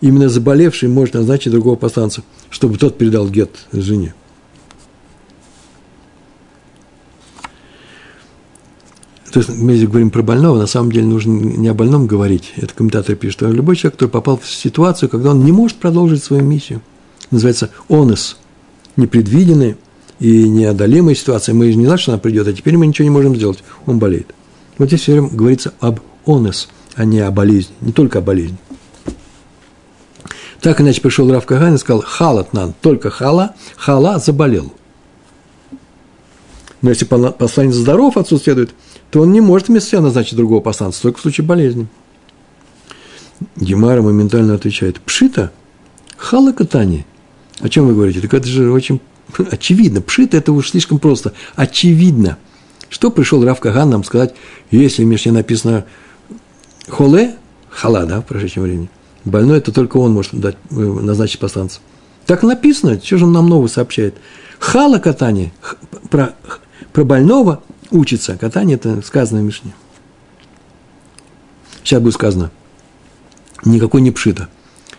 Именно 0.00 0.28
заболевший 0.28 0.88
может 0.88 1.14
назначить 1.14 1.52
другого 1.52 1.76
посланца, 1.76 2.22
чтобы 2.50 2.78
тот 2.78 2.98
передал 2.98 3.28
гет 3.28 3.66
жене. 3.72 4.14
То 9.32 9.38
есть 9.38 9.48
мы 9.48 9.74
здесь 9.76 9.88
говорим 9.88 10.10
про 10.10 10.22
больного, 10.22 10.58
на 10.58 10.66
самом 10.66 10.92
деле 10.92 11.06
нужно 11.06 11.32
не 11.32 11.66
о 11.68 11.72
больном 11.72 12.06
говорить. 12.06 12.52
Это 12.56 12.74
комментатор 12.74 13.16
пишет, 13.16 13.42
а 13.42 13.48
любой 13.48 13.76
человек, 13.76 13.94
который 13.94 14.10
попал 14.10 14.36
в 14.38 14.46
ситуацию, 14.46 15.08
когда 15.08 15.30
он 15.30 15.42
не 15.42 15.52
может 15.52 15.78
продолжить 15.78 16.22
свою 16.22 16.42
миссию. 16.42 16.82
Называется 17.30 17.70
онес, 17.88 18.36
непредвиденная 18.96 19.78
и 20.20 20.46
неодолимая 20.46 21.14
ситуация. 21.14 21.54
Мы 21.54 21.74
не 21.74 21.86
знали, 21.86 21.98
что 21.98 22.12
она 22.12 22.18
придет, 22.18 22.46
а 22.46 22.52
теперь 22.52 22.76
мы 22.76 22.86
ничего 22.86 23.04
не 23.04 23.10
можем 23.10 23.34
сделать. 23.34 23.64
Он 23.86 23.98
болеет. 23.98 24.34
Вот 24.76 24.88
здесь 24.88 25.00
все 25.00 25.12
время 25.12 25.30
говорится 25.32 25.72
об 25.80 26.00
онес, 26.26 26.68
а 26.94 27.06
не 27.06 27.20
о 27.20 27.30
болезни, 27.30 27.74
не 27.80 27.92
только 27.92 28.18
о 28.18 28.22
болезни. 28.22 28.58
Так 30.60 30.82
иначе 30.82 31.00
пришел 31.00 31.32
Рав 31.32 31.46
Каган 31.46 31.76
и 31.76 31.78
сказал, 31.78 32.02
халат 32.02 32.52
нам, 32.52 32.74
только 32.82 33.08
хала, 33.08 33.54
хала 33.78 34.18
заболел. 34.18 34.74
Но 36.82 36.90
если 36.90 37.06
посланец 37.06 37.76
здоров, 37.76 38.18
отсюда 38.18 38.42
следует– 38.42 38.74
то 39.12 39.20
он 39.20 39.30
не 39.30 39.42
может 39.42 39.68
вместо 39.68 39.90
себя 39.90 40.00
назначить 40.00 40.36
другого 40.36 40.60
посланца, 40.60 41.02
только 41.02 41.18
в 41.18 41.20
случае 41.20 41.46
болезни. 41.46 41.86
Гемара 43.56 44.00
моментально 44.00 44.54
отвечает, 44.54 45.00
пшита, 45.02 45.52
хала 46.16 46.52
катани. 46.52 47.04
О 47.60 47.68
чем 47.68 47.86
вы 47.86 47.94
говорите? 47.94 48.22
Так 48.22 48.32
это 48.32 48.46
же 48.48 48.72
очень 48.72 49.02
очевидно. 49.50 50.00
Пшита– 50.00 50.36
это 50.38 50.52
уж 50.52 50.70
слишком 50.70 50.98
просто. 50.98 51.34
Очевидно. 51.56 52.38
Что 52.88 53.10
пришел 53.10 53.44
Рав 53.44 53.60
Каган 53.60 53.90
нам 53.90 54.02
сказать, 54.02 54.34
если 54.70 55.04
в 55.04 55.06
Мишне 55.06 55.30
написано 55.30 55.84
холе, 56.88 57.34
хала, 57.68 58.06
да, 58.06 58.22
в 58.22 58.24
прошедшем 58.24 58.62
времени, 58.62 58.88
больной, 59.26 59.60
то 59.60 59.72
только 59.72 59.98
он 59.98 60.12
может 60.12 60.32
дать, 60.32 60.56
э, 60.70 60.74
назначить 60.74 61.38
посланца. 61.38 61.80
Так 62.24 62.42
написано, 62.42 62.98
что 62.98 63.18
же 63.18 63.26
он 63.26 63.32
нам 63.32 63.46
нового 63.46 63.66
сообщает? 63.66 64.14
Хала 64.58 64.98
катание, 65.00 65.52
про, 66.08 66.34
про 66.94 67.04
больного 67.04 67.62
учится. 67.92 68.36
Катание– 68.36 68.76
это 68.82 69.02
сказано 69.02 69.40
в 69.40 69.44
Мишне. 69.44 69.72
Сейчас 71.84 72.02
будет 72.02 72.14
сказано. 72.14 72.50
Никакой 73.64 74.00
не 74.00 74.10
пшито. 74.10 74.48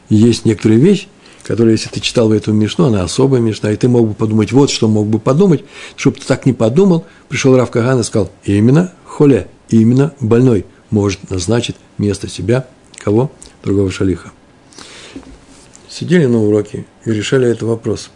Есть 0.09 0.45
некоторые 0.45 0.79
вещи, 0.79 1.07
которые, 1.43 1.73
если 1.73 1.89
ты 1.89 1.99
читал 1.99 2.31
эту 2.31 2.53
Мишну, 2.53 2.85
она 2.85 3.03
особая 3.03 3.41
Мишна, 3.41 3.71
и 3.71 3.75
ты 3.75 3.89
мог 3.89 4.07
бы 4.07 4.13
подумать, 4.13 4.51
вот 4.51 4.69
что 4.69 4.87
мог 4.87 5.07
бы 5.07 5.19
подумать, 5.19 5.63
чтобы 5.95 6.17
ты 6.19 6.25
так 6.25 6.45
не 6.45 6.53
подумал, 6.53 7.05
пришел 7.29 7.55
Рав 7.57 7.71
Каган 7.71 7.99
и 7.99 8.03
сказал, 8.03 8.31
именно 8.43 8.93
холе, 9.05 9.47
именно 9.69 10.13
больной 10.19 10.65
может 10.89 11.29
назначить 11.29 11.75
вместо 11.97 12.27
себя 12.29 12.67
кого? 12.97 13.31
Другого 13.63 13.91
шалиха. 13.91 14.31
Сидели 15.89 16.25
на 16.25 16.41
уроке 16.41 16.85
и 17.05 17.11
решали 17.11 17.47
этот 17.47 17.63
вопрос. 17.63 18.09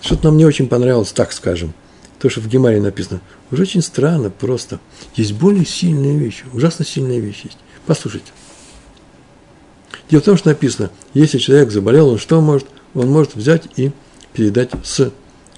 Что-то 0.00 0.26
нам 0.26 0.36
не 0.36 0.44
очень 0.44 0.68
понравилось, 0.68 1.12
так 1.12 1.32
скажем– 1.32 1.72
то, 2.22 2.30
что 2.30 2.40
в 2.40 2.46
Гемаре 2.46 2.80
написано, 2.80 3.20
уже 3.50 3.62
очень 3.62 3.82
странно 3.82 4.30
просто. 4.30 4.78
Есть 5.16 5.32
более 5.32 5.66
сильные 5.66 6.16
вещи, 6.16 6.44
ужасно 6.52 6.84
сильные 6.84 7.18
вещи 7.18 7.46
есть. 7.46 7.58
Послушайте. 7.84 8.30
Дело 10.08 10.20
в 10.20 10.24
том, 10.24 10.36
что 10.36 10.50
написано, 10.50 10.92
если 11.14 11.38
человек 11.38 11.72
заболел, 11.72 12.10
он 12.10 12.18
что 12.18 12.40
может? 12.40 12.68
Он 12.94 13.08
может 13.08 13.34
взять 13.34 13.64
и 13.74 13.90
передать 14.34 14.70
с, 14.84 15.10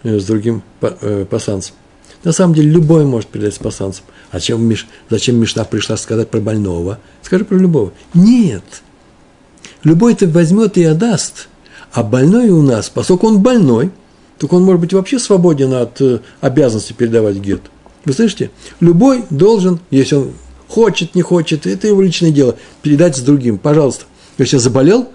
э, 0.05 0.19
с 0.19 0.25
другим 0.25 0.63
э, 0.81 1.27
пасанцем. 1.29 1.75
На 2.23 2.33
самом 2.33 2.55
деле, 2.55 2.71
любой 2.71 3.05
может 3.05 3.29
передать 3.29 3.57
с 3.57 3.59
пасанцем. 3.59 4.07
А 4.31 4.41
чем 4.41 4.73
зачем 5.11 5.37
Мишна 5.37 5.65
пришла 5.65 5.99
сказать 5.99 6.31
про 6.31 6.41
больного? 6.41 6.99
Скажи 7.21 7.45
про 7.45 7.59
любого. 7.59 7.93
Нет. 8.15 8.65
Любой-то 9.83 10.27
возьмет 10.29 10.79
и 10.79 10.85
отдаст. 10.85 11.49
А 11.93 12.03
больной 12.03 12.49
у 12.49 12.63
нас, 12.63 12.89
поскольку 12.89 13.27
он 13.27 13.43
больной– 13.43 13.91
так 14.45 14.53
он 14.53 14.63
может 14.63 14.83
быть 14.83 14.93
вообще 14.93 15.19
свободен 15.19 15.73
от 15.73 16.03
э, 16.03 16.19
обязанности 16.43 16.93
передавать 16.93 17.37
гет. 17.37 17.63
Вы 18.05 18.13
слышите? 18.13 18.51
Любой 18.79 19.25
должен, 19.31 19.81
если 19.91 20.17
он 20.17 20.33
хочет, 20.69 21.15
не 21.15 21.23
хочет, 21.23 21.67
это 21.67 21.87
его 21.87 22.03
личное 22.03 22.31
дело, 22.31 22.55
передать 22.83 23.17
с 23.17 23.21
другим. 23.21 23.57
Пожалуйста. 23.57 24.05
Если 24.37 24.59
заболел, 24.59 25.09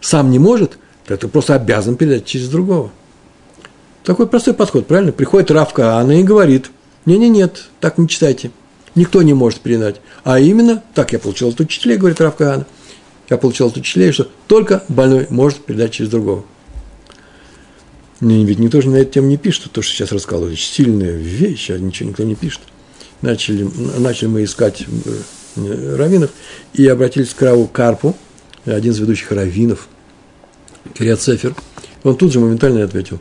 сам 0.00 0.30
не 0.30 0.38
может, 0.38 0.78
то 1.04 1.16
ты 1.16 1.26
просто 1.26 1.56
обязан 1.56 1.96
передать 1.96 2.26
через 2.26 2.48
другого. 2.48 2.92
Такой 4.04 4.28
простой 4.28 4.54
подход, 4.54 4.86
правильно? 4.86 5.10
Приходит 5.10 5.50
Равка 5.50 5.96
Анна 5.96 6.20
и 6.20 6.22
говорит, 6.22 6.70
не-не-нет, 7.06 7.64
так 7.80 7.98
не 7.98 8.06
читайте. 8.06 8.52
Никто 8.94 9.20
не 9.22 9.34
может 9.34 9.58
передать. 9.62 9.96
А 10.22 10.38
именно, 10.38 10.80
так 10.94 11.12
я 11.12 11.18
получил 11.18 11.48
от 11.48 11.58
учителей, 11.58 11.96
говорит 11.96 12.20
Равка 12.20 12.52
Анна. 12.52 12.66
Я 13.28 13.36
получил 13.36 13.66
от 13.66 13.76
учителей, 13.76 14.12
что 14.12 14.28
только 14.46 14.84
больной 14.88 15.26
может 15.28 15.58
передать 15.58 15.90
через 15.90 16.08
другого. 16.08 16.44
Ведь 18.20 18.58
никто 18.58 18.80
же 18.80 18.90
на 18.90 18.96
эту 18.96 19.12
тему 19.12 19.28
не 19.28 19.36
пишет, 19.36 19.70
то, 19.72 19.82
что 19.82 19.92
сейчас 19.92 20.12
рассказывал, 20.12 20.50
очень 20.50 20.72
сильная 20.72 21.12
вещь, 21.16 21.70
а 21.70 21.78
ничего 21.78 22.08
никто 22.08 22.24
не 22.24 22.34
пишет. 22.34 22.60
Начали, 23.20 23.68
начали 23.98 24.28
мы 24.28 24.44
искать 24.44 24.84
э, 25.56 25.96
раввинов 25.96 26.30
и 26.74 26.86
обратились 26.86 27.34
к 27.34 27.42
Раву 27.42 27.66
Карпу, 27.66 28.16
один 28.64 28.92
из 28.92 28.98
ведущих 28.98 29.30
раввинов, 29.32 29.88
Кириат 30.94 31.20
Сефер. 31.20 31.54
Он 32.04 32.16
тут 32.16 32.32
же 32.32 32.40
моментально 32.40 32.84
ответил, 32.84 33.20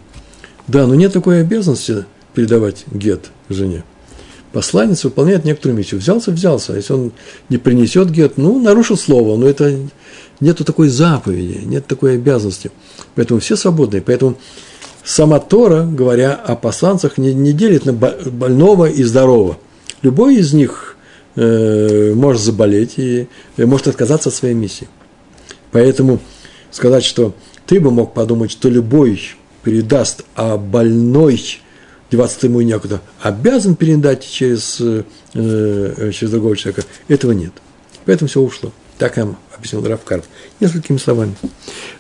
да, 0.68 0.88
но 0.88 0.96
нет 0.96 1.12
такой 1.14 1.42
обязанности 1.42 2.06
передавать 2.34 2.86
гет 2.92 3.32
жене. 3.50 3.84
Посланец 4.52 5.04
выполняет 5.04 5.44
некоторую 5.44 5.78
миссию. 5.78 6.00
Взялся, 6.00 6.32
взялся. 6.32 6.74
Если 6.74 6.94
он 6.94 7.12
не 7.50 7.58
принесет 7.58 8.10
гет, 8.10 8.38
ну, 8.38 8.58
нарушил 8.58 8.96
слово, 8.96 9.36
но 9.36 9.48
это 9.48 9.78
нету 10.40 10.64
такой 10.64 10.88
заповеди, 10.88 11.60
нет 11.66 11.88
такой 11.88 12.14
обязанности. 12.14 12.72
Поэтому 13.16 13.42
все 13.42 13.58
свободны. 13.58 14.00
Поэтому 14.00 14.38
сама 15.06 15.40
Тора, 15.40 15.84
говоря 15.84 16.34
о 16.34 16.56
посланцах, 16.56 17.18
не, 17.18 17.34
не 17.34 17.54
делит 17.54 17.86
на 17.86 17.94
больного 17.94 18.90
и 18.90 19.04
здорового. 19.04 19.58
Любой 20.02 20.36
из 20.36 20.54
них 20.54 20.98
э, 21.36 22.14
может 22.14 22.42
заболеть 22.42 22.94
и 22.98 23.28
может 23.58 23.88
отказаться 23.88 24.30
от 24.30 24.36
своей 24.36 24.56
миссии. 24.56 24.90
Поэтому 25.72 26.20
сказать, 26.72 27.06
что 27.06 27.34
ты 27.66 27.80
бы 27.80 27.92
мог 27.92 28.14
подумать, 28.14 28.52
что 28.52 28.70
любой 28.70 29.22
передаст, 29.64 30.24
а 30.36 30.58
больной 30.58 31.42
деваться 32.12 32.46
ему 32.46 32.62
некуда, 32.62 33.02
обязан 33.22 33.76
передать 33.76 34.28
через, 34.28 34.80
э, 34.80 35.04
э, 35.34 36.12
через 36.14 36.32
другого 36.32 36.56
человека, 36.58 36.84
этого 37.08 37.32
нет. 37.32 37.54
Поэтому 38.06 38.28
все 38.28 38.42
ушло. 38.42 38.72
Так 38.98 39.18
нам 39.18 39.38
объяснил 39.56 39.86
Раф 39.86 40.04
Карп. 40.04 40.24
Несколькими 40.60 40.98
словами. 40.98 41.36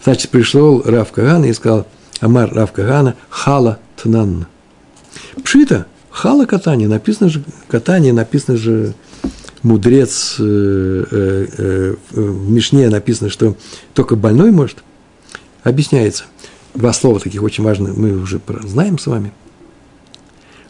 Значит, 0.03 0.29
пришел 0.29 0.81
Раф 0.83 1.11
Каган 1.11 1.43
и 1.43 1.53
сказал, 1.53 1.87
Амар 2.19 2.53
Рав 2.53 2.71
Хала 3.29 3.79
Тнан. 3.95 4.47
Пшита, 5.43 5.85
Хала 6.09 6.45
катание, 6.45 6.87
написано 6.87 7.29
же, 7.29 7.43
катание 7.67 8.13
написано 8.13 8.57
же, 8.57 8.93
мудрец, 9.63 10.37
э, 10.39 11.05
э, 11.11 11.47
э, 11.57 11.95
в 12.11 12.49
Мишне 12.49 12.89
написано, 12.89 13.29
что 13.29 13.57
только 13.93 14.15
больной 14.15 14.51
может. 14.51 14.83
Объясняется. 15.63 16.25
два 16.73 16.93
слова 16.93 17.19
таких 17.19 17.41
очень 17.41 17.63
важных, 17.63 17.97
мы 17.97 18.11
уже 18.11 18.39
знаем 18.63 18.97
с 18.97 19.07
вами. 19.07 19.33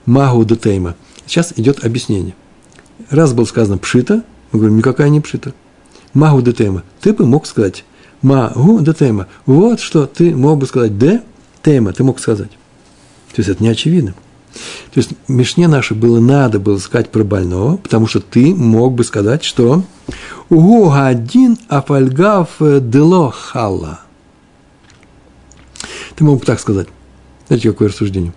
Магу 0.06 0.46
детейма. 0.46 0.96
Сейчас 1.26 1.54
идет 1.56 1.84
объяснение. 1.84 2.36
Раз 3.10 3.34
было 3.34 3.46
сказано 3.46 3.78
пшита, 3.78 4.24
мы 4.52 4.60
говорим, 4.60 4.78
никакая 4.78 5.10
не 5.10 5.20
пшита. 5.20 5.54
Магу 6.14 6.42
детейма. 6.42 6.84
Ты 7.02 7.14
бы 7.14 7.26
мог 7.26 7.46
сказать 7.46 7.84
магу 8.22 8.80
детейма. 8.82 9.28
Вот 9.46 9.80
что 9.80 10.06
ты 10.06 10.36
мог 10.36 10.60
бы 10.60 10.66
сказать. 10.66 10.98
Де 10.98 11.22
тема, 11.66 11.92
ты 11.92 12.04
мог 12.04 12.20
сказать. 12.20 12.52
То 13.34 13.42
есть 13.42 13.50
это 13.50 13.62
не 13.64 13.70
очевидно. 13.70 14.14
То 14.94 15.00
есть 15.00 15.12
Мишне 15.28 15.68
наше 15.68 15.96
было 15.96 16.22
надо 16.22 16.60
было 16.60 16.78
сказать 16.78 17.10
про 17.10 17.24
больного, 17.24 17.76
потому 17.78 18.08
что 18.08 18.22
ты 18.22 18.54
мог 18.56 18.94
бы 18.94 19.04
сказать, 19.04 19.44
что 19.44 19.84
«Угу 20.50 20.92
один 20.94 21.58
афальгав 21.68 22.50
дело 22.60 23.32
халла». 23.32 24.00
Ты 26.16 26.24
мог 26.24 26.40
бы 26.40 26.46
так 26.46 26.60
сказать. 26.60 26.88
Знаете, 27.48 27.72
какое 27.72 27.90
рассуждение? 27.90 28.34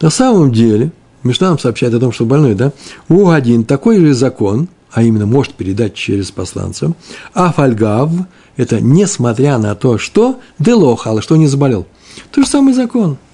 На 0.00 0.08
самом 0.08 0.52
деле, 0.52 0.92
Мишна 1.22 1.48
нам 1.48 1.58
сообщает 1.58 1.92
о 1.92 2.00
том, 2.00 2.12
что 2.12 2.24
больной, 2.24 2.54
да, 2.54 2.72
у 3.08 3.28
один 3.28 3.64
такой 3.64 4.00
же 4.00 4.14
закон, 4.14 4.68
а 4.90 5.02
именно 5.02 5.26
может 5.26 5.54
передать 5.54 5.94
через 5.94 6.30
посланца, 6.30 6.94
а 7.34 7.52
фальгав– 7.52 8.10
это 8.56 8.80
несмотря 8.80 9.58
на 9.58 9.74
то, 9.74 9.98
что 9.98 10.40
делохала, 10.58 11.20
что 11.20 11.36
не 11.36 11.46
заболел. 11.46 11.86
То 12.30 12.42
же 12.42 12.46
самый 12.46 12.74
закон– 12.74 13.16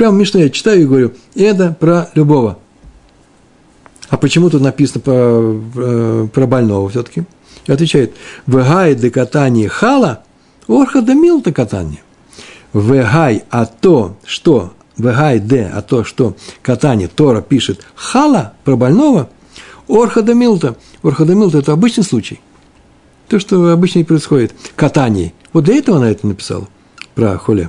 Прямо 0.00 0.16
Мишна 0.16 0.40
я 0.40 0.48
читаю 0.48 0.80
и 0.80 0.86
говорю, 0.86 1.12
это 1.34 1.76
про 1.78 2.08
любого. 2.14 2.58
А 4.08 4.16
почему 4.16 4.48
тут 4.48 4.62
написано 4.62 5.02
про, 5.02 5.60
про, 5.74 6.26
про 6.26 6.46
больного 6.46 6.88
все-таки? 6.88 7.24
И 7.66 7.72
отвечает, 7.72 8.14
вегай 8.46 8.94
де 8.94 9.10
катание 9.10 9.68
хала, 9.68 10.22
орха 10.66 11.02
да 11.02 11.12
мил 11.12 11.42
де 11.42 11.52
катание. 11.52 12.02
Вегай, 12.72 13.44
а 13.50 13.66
то, 13.66 14.16
что, 14.24 14.72
вегай 14.96 15.38
де, 15.38 15.70
а 15.70 15.82
то, 15.82 16.02
что 16.02 16.34
катание, 16.62 17.08
Тора 17.08 17.42
пишет 17.42 17.82
хала 17.94 18.54
про 18.64 18.76
больного, 18.76 19.28
орха 19.86 20.22
да 20.22 20.32
милта. 20.32 20.76
Орха 21.02 21.26
да 21.26 21.34
милта– 21.34 21.58
это 21.60 21.74
обычный 21.74 22.04
случай. 22.04 22.40
То, 23.28 23.38
что 23.38 23.70
обычно 23.70 23.98
и 23.98 24.04
происходит. 24.04 24.54
Катание. 24.76 25.34
Вот 25.52 25.64
для 25.64 25.74
этого 25.74 25.98
она 25.98 26.10
это 26.10 26.26
написала, 26.26 26.66
про 27.14 27.36
холе. 27.36 27.68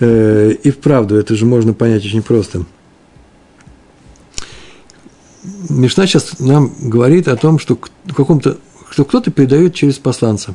Э, 0.00 0.52
и 0.62 0.70
вправду, 0.70 1.16
это 1.16 1.34
же 1.34 1.46
можно 1.46 1.72
понять 1.72 2.04
очень 2.04 2.22
просто. 2.22 2.64
Мишна 5.68 6.06
сейчас 6.06 6.38
нам 6.38 6.72
говорит 6.80 7.28
о 7.28 7.36
том, 7.36 7.58
что, 7.58 7.78
каком-то, 8.14 8.58
что 8.90 9.04
кто-то 9.04 9.30
передает 9.30 9.74
через 9.74 9.98
посланца. 9.98 10.54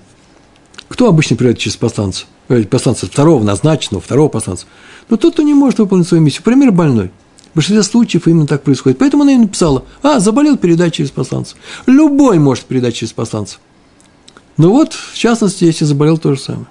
Кто 0.87 1.07
обычно 1.07 1.37
передает 1.37 1.59
через 1.59 1.77
посланца? 1.77 2.25
Э, 2.47 2.63
посланца 2.63 3.05
второго 3.05 3.43
назначенного, 3.43 4.01
второго 4.01 4.29
посланца. 4.29 4.65
Но 5.09 5.17
тот, 5.17 5.33
кто 5.33 5.43
не 5.43 5.53
может 5.53 5.79
выполнить 5.79 6.07
свою 6.07 6.23
миссию. 6.23 6.43
Пример 6.43 6.71
больной. 6.71 7.11
В 7.51 7.55
большинстве 7.55 7.83
случаев 7.83 8.27
именно 8.27 8.47
так 8.47 8.63
происходит. 8.63 8.97
Поэтому 8.97 9.23
она 9.23 9.33
и 9.33 9.37
написала, 9.37 9.83
а, 10.03 10.19
заболел, 10.19 10.57
передать 10.57 10.93
через 10.93 11.11
посланца. 11.11 11.55
Любой 11.85 12.39
может 12.39 12.65
передать 12.65 12.95
через 12.95 13.13
посланца. 13.13 13.57
Но 14.57 14.71
вот, 14.71 14.93
в 14.93 15.15
частности, 15.15 15.63
если 15.63 15.85
заболел, 15.85 16.17
то 16.17 16.33
же 16.35 16.39
самое. 16.39 16.67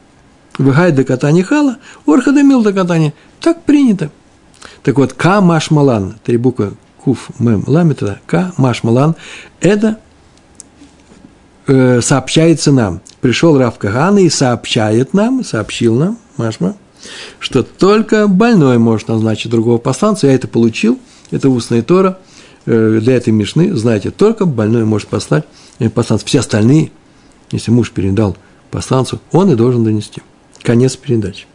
Выхай 0.58 0.92
до 0.92 1.04
катания 1.04 1.44
хала, 1.44 1.78
орха 2.04 2.32
до 2.32 2.42
мил 2.42 2.62
до 2.62 2.72
катания. 2.72 3.14
Так 3.40 3.62
принято. 3.62 4.10
Так 4.82 4.98
вот, 4.98 5.12
ка 5.12 5.40
машмалан, 5.40 6.16
три 6.24 6.36
буквы 6.36 6.72
куф 7.02 7.30
мем 7.38 7.62
ламитра, 7.66 8.20
ка 8.26 8.52
машмалан, 8.56 9.14
это 9.60 9.98
э, 11.68 12.00
сообщается 12.00 12.72
нам. 12.72 13.00
Пришел 13.20 13.56
Рав 13.56 13.78
Каган 13.78 14.18
и 14.18 14.28
сообщает 14.28 15.14
нам, 15.14 15.44
сообщил 15.44 15.94
нам, 15.94 16.18
Машма, 16.36 16.76
что 17.38 17.62
только 17.62 18.28
больной 18.28 18.78
может 18.78 19.08
назначить 19.08 19.50
другого 19.50 19.78
посланца. 19.78 20.26
Я 20.26 20.34
это 20.34 20.48
получил, 20.48 20.98
это 21.30 21.48
устная 21.50 21.82
Тора. 21.82 22.18
Э, 22.66 22.98
для 23.00 23.16
этой 23.16 23.30
мишны, 23.30 23.74
знаете, 23.74 24.10
только 24.10 24.44
больной 24.44 24.84
может 24.84 25.08
послать 25.08 25.44
э, 25.78 25.88
посланца. 25.88 26.26
Все 26.26 26.40
остальные, 26.40 26.90
если 27.50 27.70
муж 27.70 27.92
передал 27.92 28.36
посланцу, 28.70 29.20
он 29.32 29.50
и 29.50 29.54
должен 29.54 29.84
донести. 29.84 30.22
Конец 30.62 30.96
передачи. 30.96 31.46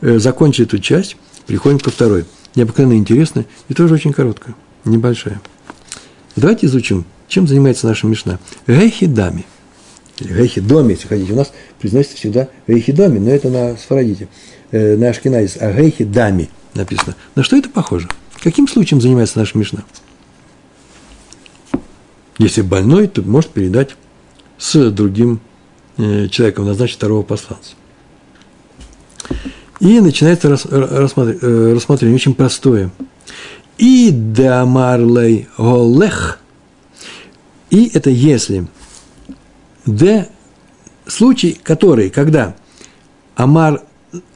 Э, 0.00 0.18
закончили 0.18 0.66
эту 0.66 0.78
часть, 0.78 1.16
переходим 1.46 1.78
ко 1.78 1.90
второй. 1.90 2.24
Необыкновенно 2.54 2.98
интересная 2.98 3.46
и 3.68 3.74
тоже 3.74 3.94
очень 3.94 4.12
короткая, 4.12 4.54
небольшая. 4.84 5.40
Давайте 6.36 6.66
изучим, 6.66 7.04
чем 7.26 7.46
занимается 7.46 7.86
наша 7.86 8.06
Мишна. 8.06 8.38
Гейхидами. 8.66 9.44
Или 10.20 10.32
гейхидоми, 10.32 10.92
если 10.92 11.08
хотите. 11.08 11.32
У 11.32 11.36
нас 11.36 11.52
произносится 11.80 12.16
всегда 12.16 12.48
гейхидоми, 12.66 13.18
но 13.18 13.30
это 13.30 13.50
на 13.50 13.76
сфарадите, 13.76 14.28
э, 14.70 14.96
на 14.96 15.08
ашкеназис. 15.08 15.58
А 15.60 15.72
гейхидами 15.72 16.48
написано. 16.74 17.16
На 17.34 17.42
что 17.42 17.56
это 17.56 17.68
похоже? 17.68 18.08
Каким 18.40 18.68
случаем 18.68 19.00
занимается 19.00 19.38
наша 19.38 19.58
Мишна? 19.58 19.84
Если 22.38 22.62
больной, 22.62 23.08
то 23.08 23.22
может 23.22 23.50
передать 23.50 23.96
с 24.58 24.90
другим 24.90 25.40
человеком 25.98 26.66
назначить 26.66 26.96
второго 26.96 27.22
посланца. 27.22 27.74
И 29.80 30.00
начинается 30.00 30.48
рассмотрение, 30.48 31.40
э, 31.40 31.74
рассмотрение 31.74 32.14
очень 32.14 32.34
простое. 32.34 32.90
И 33.76 34.10
дамарлей 34.10 35.48
голех. 35.56 36.40
И 37.70 37.90
это 37.94 38.10
если. 38.10 38.66
Д 39.86 40.28
случай, 41.06 41.58
который, 41.62 42.10
когда 42.10 42.56
Амар, 43.36 43.82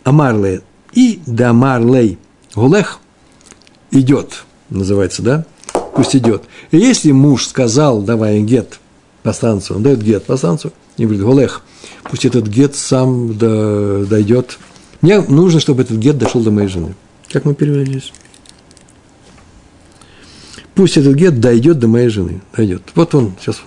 Амарлей 0.04 0.60
и 0.92 1.20
Дамарлей 1.26 2.18
Голех 2.54 3.00
идет, 3.90 4.44
называется, 4.70 5.22
да? 5.22 5.44
Пусть 5.94 6.14
идет. 6.14 6.44
И 6.70 6.78
если 6.78 7.12
муж 7.12 7.46
сказал, 7.46 8.02
давай 8.02 8.40
гет 8.42 8.78
посланцу, 9.22 9.76
он 9.76 9.82
дает 9.82 10.02
гет 10.02 10.24
посланцу, 10.24 10.72
и 10.96 11.04
говорит, 11.04 11.22
Голех, 11.22 11.62
пусть 12.04 12.24
этот 12.24 12.46
гет 12.46 12.74
сам 12.74 13.36
до, 13.36 14.04
дойдет. 14.06 14.58
Мне 15.00 15.20
нужно, 15.20 15.60
чтобы 15.60 15.82
этот 15.82 15.98
гет 15.98 16.18
дошел 16.18 16.42
до 16.42 16.50
моей 16.50 16.68
жены. 16.68 16.94
Как 17.30 17.44
мы 17.44 17.54
перевели 17.54 17.86
здесь? 17.86 18.12
Пусть 20.74 20.96
этот 20.96 21.14
гет 21.14 21.40
дойдет 21.40 21.78
до 21.78 21.88
моей 21.88 22.08
жены. 22.08 22.40
Дойдет. 22.56 22.82
Вот 22.94 23.14
он 23.14 23.34
сейчас 23.40 23.62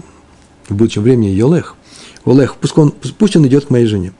в 0.67 0.75
будущем 0.75 1.03
времени 1.03 1.29
Йолех. 1.29 1.75
Олех, 2.25 2.55
пусть 2.55 2.77
он, 2.77 2.91
пусть 2.91 3.35
он 3.35 3.47
идет 3.47 3.65
к 3.65 3.69
моей 3.69 3.85
жене. 3.85 4.13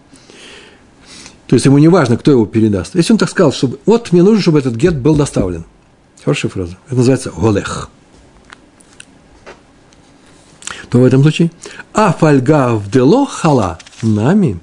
То 1.48 1.56
есть 1.56 1.65
ему 1.65 1.78
не 1.78 1.88
важно, 1.88 2.18
кто 2.18 2.32
его 2.32 2.46
передаст. 2.46 2.96
Если 2.96 3.13
он 3.13 3.20
так 3.20 3.30
сказал, 3.30 3.52
чтобы 3.52 3.80
вот 3.86 4.12
мне 4.12 4.24
нужно, 4.24 4.41
чтобы 4.41 4.60
этот 4.60 4.76
гет 4.76 4.98
был 4.98 5.15
доставлен. 5.15 5.65
Хорошая 6.24 6.52
фраза. 6.52 6.78
Это 6.88 6.96
называется 6.96 7.32
Олех 7.38 7.89
то 10.89 11.00
в 11.00 11.06
этом 11.06 11.21
случае 11.21 11.52
афальгав 11.93 12.89
дело 12.89 13.26
хала 13.26 13.78
нами, 14.02 14.60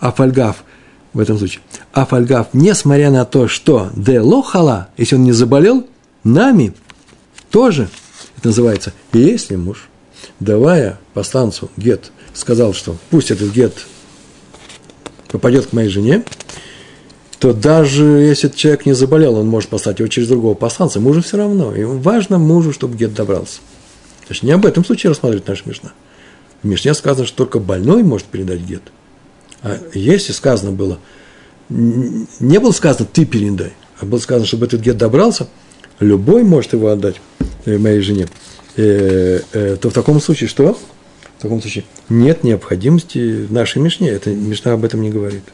афальгав 0.00 0.64
в 1.12 1.20
этом 1.20 1.38
случае, 1.38 1.62
афальгав, 1.92 2.48
несмотря 2.52 3.10
на 3.10 3.24
то, 3.24 3.48
что 3.48 3.90
дело 3.94 4.42
хала, 4.42 4.88
если 4.96 5.14
он 5.14 5.24
не 5.24 5.32
заболел, 5.32 5.86
нами 6.24 6.74
тоже, 7.50 7.88
это 8.36 8.48
называется, 8.48 8.92
если 9.12 9.56
муж, 9.56 9.88
давая 10.40 10.98
посланцу 11.12 11.70
гет, 11.76 12.10
сказал, 12.32 12.74
что 12.74 12.96
пусть 13.10 13.30
этот 13.30 13.52
гет 13.52 13.86
попадет 15.28 15.66
к 15.66 15.72
моей 15.72 15.88
жене, 15.88 16.24
то 17.38 17.52
даже 17.52 18.04
если 18.04 18.48
человек 18.48 18.86
не 18.86 18.94
заболел, 18.94 19.36
он 19.36 19.46
может 19.46 19.68
послать 19.68 19.98
его 19.98 20.08
через 20.08 20.28
другого 20.28 20.54
посланца, 20.54 20.98
мужу 20.98 21.22
все 21.22 21.36
равно. 21.36 21.74
И 21.74 21.84
важно 21.84 22.38
мужу, 22.38 22.72
чтобы 22.72 22.96
гет 22.96 23.12
добрался. 23.12 23.60
То 24.26 24.32
есть 24.32 24.42
не 24.42 24.52
об 24.52 24.64
этом 24.64 24.84
случае 24.84 25.10
рассматривает 25.10 25.46
наша 25.46 25.62
Мишна. 25.66 25.92
В 26.62 26.66
Мишне 26.66 26.94
сказано, 26.94 27.26
что 27.26 27.36
только 27.36 27.58
больной 27.58 28.02
может 28.02 28.26
передать 28.26 28.60
гет. 28.60 28.82
А 29.62 29.78
если 29.92 30.32
сказано 30.32 30.72
было, 30.72 30.98
не 31.68 32.58
было 32.58 32.72
сказано 32.72 33.08
«ты 33.10 33.24
передай», 33.26 33.72
а 33.98 34.06
было 34.06 34.18
сказано, 34.18 34.46
чтобы 34.46 34.66
этот 34.66 34.80
гет 34.80 34.96
добрался, 34.96 35.48
любой 36.00 36.42
может 36.42 36.72
его 36.72 36.88
отдать 36.88 37.16
э, 37.64 37.78
моей 37.78 38.00
жене, 38.00 38.28
э, 38.76 39.40
э, 39.52 39.76
то 39.80 39.90
в 39.90 39.92
таком 39.92 40.20
случае 40.20 40.48
что? 40.48 40.78
В 41.38 41.42
таком 41.42 41.60
случае 41.60 41.84
нет 42.08 42.44
необходимости 42.44 43.44
в 43.46 43.52
нашей 43.52 43.82
Мишне. 43.82 44.08
Это 44.08 44.30
Мишна 44.30 44.72
об 44.72 44.84
этом 44.84 45.02
не 45.02 45.10
говорит. 45.10 45.44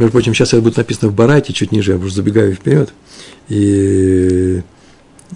Между 0.00 0.12
прочим, 0.12 0.32
сейчас 0.32 0.54
это 0.54 0.62
будет 0.62 0.78
написано 0.78 1.10
в 1.10 1.14
Барате, 1.14 1.52
чуть 1.52 1.72
ниже, 1.72 1.92
я 1.92 1.98
уже 1.98 2.14
забегаю 2.14 2.54
вперед. 2.54 2.90
И 3.50 4.62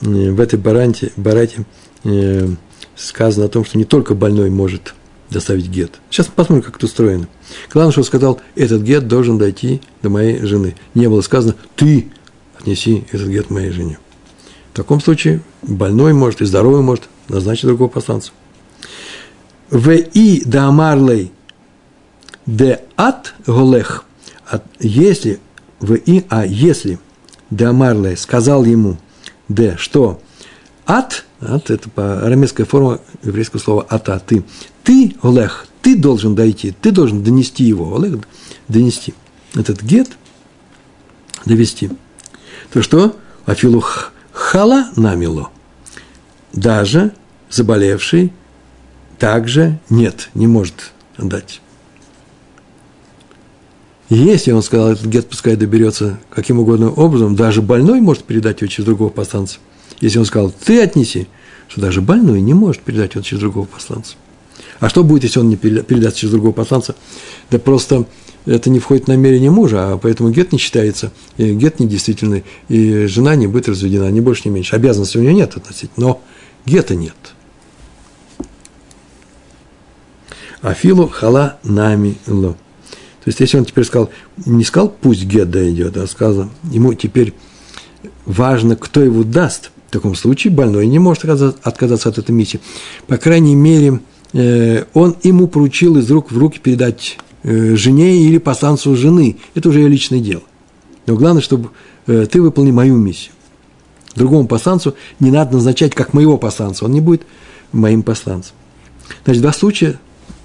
в 0.00 0.40
этой 0.40 0.58
Баранте, 0.58 1.12
Барате 1.18 1.66
э, 2.04 2.48
сказано 2.96 3.44
о 3.44 3.48
том, 3.50 3.66
что 3.66 3.76
не 3.76 3.84
только 3.84 4.14
больной 4.14 4.48
может 4.48 4.94
доставить 5.28 5.68
гет. 5.68 6.00
Сейчас 6.08 6.28
посмотрим, 6.28 6.62
как 6.62 6.76
это 6.76 6.86
устроено. 6.86 7.28
Главное, 7.70 7.92
что 7.92 8.00
он 8.00 8.06
сказал, 8.06 8.40
этот 8.54 8.80
гет 8.80 9.06
должен 9.06 9.36
дойти 9.36 9.82
до 10.00 10.08
моей 10.08 10.38
жены. 10.38 10.76
Не 10.94 11.10
было 11.10 11.20
сказано, 11.20 11.56
ты 11.76 12.10
отнеси 12.58 13.04
этот 13.12 13.28
гет 13.28 13.50
моей 13.50 13.70
жене. 13.70 13.98
В 14.72 14.76
таком 14.76 15.02
случае 15.02 15.42
больной 15.60 16.14
может 16.14 16.40
и 16.40 16.46
здоровый 16.46 16.80
может 16.80 17.04
назначить 17.28 17.66
другого 17.66 17.88
посланца. 17.88 18.32
В 19.68 19.90
и 19.90 20.42
да 20.46 20.68
амарлей 20.68 21.32
де 22.46 22.80
от 22.96 23.34
голех, 23.46 24.06
если 24.78 25.40
в 25.80 25.94
и, 25.94 26.24
а 26.28 26.46
если 26.46 26.98
да 27.50 27.70
амарлей 27.70 28.16
сказал 28.16 28.64
ему, 28.64 28.96
де, 29.48 29.76
что 29.76 30.20
от, 30.86 31.24
от 31.40 31.70
это 31.70 31.88
по 31.90 32.20
арамейская 32.26 32.66
форма 32.66 33.00
еврейского 33.22 33.60
слова 33.60 33.86
ата, 33.88 34.20
ты, 34.24 34.44
ты, 34.82 35.14
голех, 35.22 35.66
ты 35.82 35.96
должен 35.96 36.34
дойти, 36.34 36.74
ты 36.80 36.90
должен 36.90 37.22
донести 37.22 37.64
его, 37.64 37.90
голех, 37.90 38.20
донести. 38.68 39.14
Этот 39.54 39.82
гет 39.82 40.08
довести. 41.44 41.90
То 42.72 42.82
что? 42.82 43.16
Афилу 43.46 43.84
хала 44.32 44.90
намило. 44.96 45.50
Даже 46.52 47.12
заболевший 47.50 48.32
также 49.18 49.78
нет, 49.90 50.30
не 50.34 50.46
может 50.46 50.92
отдать. 51.16 51.60
Если 54.10 54.52
он 54.52 54.62
сказал, 54.62 54.92
этот 54.92 55.06
гет 55.06 55.28
пускай 55.28 55.56
доберется 55.56 56.18
каким 56.30 56.60
угодно 56.60 56.90
образом, 56.90 57.36
даже 57.36 57.62
больной 57.62 58.00
может 58.00 58.24
передать 58.24 58.60
его 58.60 58.68
через 58.68 58.84
другого 58.84 59.08
посланца. 59.08 59.58
Если 60.00 60.18
он 60.18 60.24
сказал, 60.26 60.52
ты 60.64 60.82
отнеси, 60.82 61.28
что 61.68 61.80
даже 61.80 62.02
больной 62.02 62.40
не 62.42 62.52
может 62.52 62.82
передать 62.82 63.14
его 63.14 63.22
через 63.22 63.40
другого 63.40 63.64
посланца. 63.64 64.16
А 64.80 64.88
что 64.88 65.02
будет, 65.04 65.24
если 65.24 65.40
он 65.40 65.48
не 65.48 65.56
передаст 65.56 66.16
через 66.16 66.32
другого 66.32 66.52
посланца? 66.52 66.94
Да 67.50 67.58
просто 67.58 68.06
это 68.44 68.68
не 68.68 68.78
входит 68.78 69.04
в 69.04 69.08
намерение 69.08 69.50
мужа, 69.50 69.92
а 69.92 69.98
поэтому 69.98 70.30
гет 70.30 70.52
не 70.52 70.58
считается, 70.58 71.12
и 71.38 71.54
гет 71.54 71.80
недействительный, 71.80 72.44
и 72.68 73.06
жена 73.06 73.34
не 73.36 73.46
будет 73.46 73.68
разведена, 73.68 74.10
ни 74.10 74.20
больше, 74.20 74.42
ни 74.48 74.52
меньше. 74.52 74.76
Обязанности 74.76 75.16
у 75.16 75.22
нее 75.22 75.32
нет 75.32 75.56
относительно, 75.56 76.06
но 76.08 76.22
гета 76.66 76.94
нет. 76.94 77.14
Афилу 80.60 81.08
хала 81.08 81.58
нами 81.62 82.16
ло. 82.26 82.56
То 83.24 83.30
есть, 83.30 83.40
если 83.40 83.56
он 83.56 83.64
теперь 83.64 83.84
сказал, 83.84 84.10
не 84.44 84.64
сказал, 84.64 84.90
пусть 84.90 85.24
гет 85.24 85.50
дойдет, 85.50 85.96
а 85.96 86.06
сказал, 86.06 86.50
ему 86.70 86.92
теперь 86.92 87.32
важно, 88.26 88.76
кто 88.76 89.02
его 89.02 89.24
даст. 89.24 89.70
В 89.88 89.92
таком 89.92 90.14
случае 90.14 90.52
больной 90.52 90.86
не 90.88 90.98
может 90.98 91.24
отказаться 91.24 92.08
от 92.08 92.18
этой 92.18 92.32
миссии. 92.32 92.60
По 93.06 93.16
крайней 93.16 93.54
мере, 93.54 94.00
э, 94.34 94.84
он 94.92 95.16
ему 95.22 95.46
поручил 95.46 95.96
из 95.96 96.10
рук 96.10 96.32
в 96.32 96.36
руки 96.36 96.58
передать 96.58 97.16
э, 97.44 97.76
жене 97.76 98.18
или 98.18 98.36
посланцу 98.36 98.94
жены. 98.94 99.36
Это 99.54 99.70
уже 99.70 99.80
ее 99.80 99.88
личное 99.88 100.20
дело. 100.20 100.42
Но 101.06 101.16
главное, 101.16 101.40
чтобы 101.40 101.70
э, 102.06 102.26
ты 102.30 102.42
выполнил 102.42 102.74
мою 102.74 102.96
миссию. 102.96 103.32
Другому 104.14 104.46
посланцу 104.46 104.96
не 105.18 105.30
надо 105.30 105.54
назначать 105.54 105.94
как 105.94 106.12
моего 106.12 106.36
посланца, 106.36 106.84
он 106.84 106.92
не 106.92 107.00
будет 107.00 107.22
моим 107.72 108.02
посланцем. 108.02 108.54
Значит, 109.24 109.42
два 109.42 109.52
случая 109.52 109.98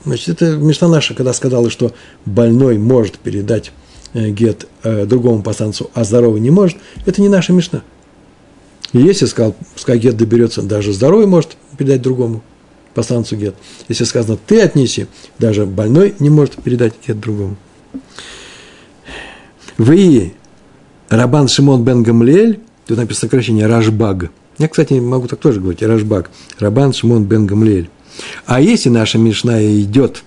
Значит, 0.06 0.30
это 0.30 0.56
Мишна 0.58 0.88
наша, 0.88 1.14
когда 1.14 1.34
сказала, 1.34 1.70
что 1.70 1.92
больной 2.26 2.78
может 2.78 3.20
передать 3.20 3.72
э, 4.14 4.30
гет 4.30 4.68
э, 4.84 5.06
другому 5.06 5.44
посланцу, 5.44 5.90
а 5.94 6.04
здоровый 6.04 6.40
не 6.40 6.52
может, 6.52 6.78
это 7.06 7.22
не 7.22 7.30
наша 7.30 7.54
Мишна. 7.54 7.84
Если 8.94 9.26
сказал, 9.26 9.56
пускай 9.74 10.00
гет 10.00 10.18
доберется, 10.18 10.62
даже 10.62 10.94
здоровый 10.94 11.28
может 11.28 11.58
передать 11.78 12.02
другому 12.02 12.42
посланцу 12.94 13.36
гет. 13.36 13.56
Если 13.88 14.04
сказано, 14.04 14.38
ты 14.48 14.62
отнеси, 14.62 15.08
даже 15.38 15.66
больной 15.66 16.16
не 16.20 16.30
может 16.30 16.56
передать 16.56 16.94
гет 17.06 17.20
другому. 17.20 17.56
Вы, 19.78 20.34
Рабан 21.10 21.48
Шимон 21.48 21.84
бен 21.84 22.04
Гамлель, 22.04 22.60
тут 22.88 22.98
написано 22.98 23.28
сокращение 23.28 23.68
Рашбаг. 23.68 24.32
Я, 24.58 24.68
кстати, 24.68 24.94
могу 24.94 25.28
так 25.28 25.40
тоже 25.40 25.62
говорить, 25.62 25.82
Рашбаг. 25.84 26.30
Рабан 26.58 26.94
Шимон 26.94 27.24
бен 27.24 27.46
Гамлель. 27.46 27.90
А 28.46 28.62
если 28.62 28.90
наша 28.90 29.18
Мишна 29.18 29.64
идет, 29.64 30.24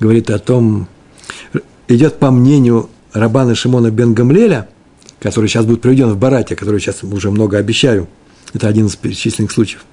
говорит 0.00 0.30
о 0.30 0.38
том, 0.38 0.88
идет 1.88 2.18
по 2.18 2.30
мнению 2.30 2.90
Рабана 3.12 3.54
Шимона 3.54 3.90
бен 3.90 4.14
Гамлеля, 4.14 4.68
который 5.20 5.48
сейчас 5.48 5.64
будет 5.64 5.80
приведен 5.80 6.10
в 6.12 6.18
Барате, 6.18 6.56
который 6.56 6.80
сейчас 6.80 7.02
уже 7.02 7.30
много 7.30 7.58
обещаю, 7.58 8.08
это 8.52 8.68
один 8.68 8.86
из 8.86 8.96
перечисленных 8.96 9.52
случаев, 9.52 9.84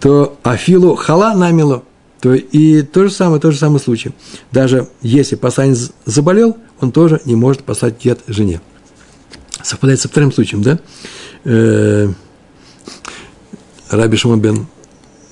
то 0.00 0.38
Афилу 0.42 0.94
хала 0.94 1.34
намило, 1.34 1.84
то 2.20 2.34
и 2.34 2.82
то 2.82 3.04
же 3.04 3.10
самое, 3.10 3.40
тот 3.40 3.52
же 3.52 3.58
самый 3.58 3.80
случай. 3.80 4.12
Даже 4.50 4.88
если 5.02 5.36
посланец 5.36 5.92
заболел, 6.04 6.56
он 6.80 6.92
тоже 6.92 7.20
не 7.24 7.36
может 7.36 7.64
послать 7.64 8.02
гет 8.02 8.20
жене. 8.26 8.60
Совпадает 9.62 10.00
со 10.00 10.08
вторым 10.08 10.32
случаем, 10.32 10.62
да? 10.62 10.78
Э, 11.44 12.08
Раби 13.90 14.16
Шимон 14.16 14.40
бен 14.40 14.66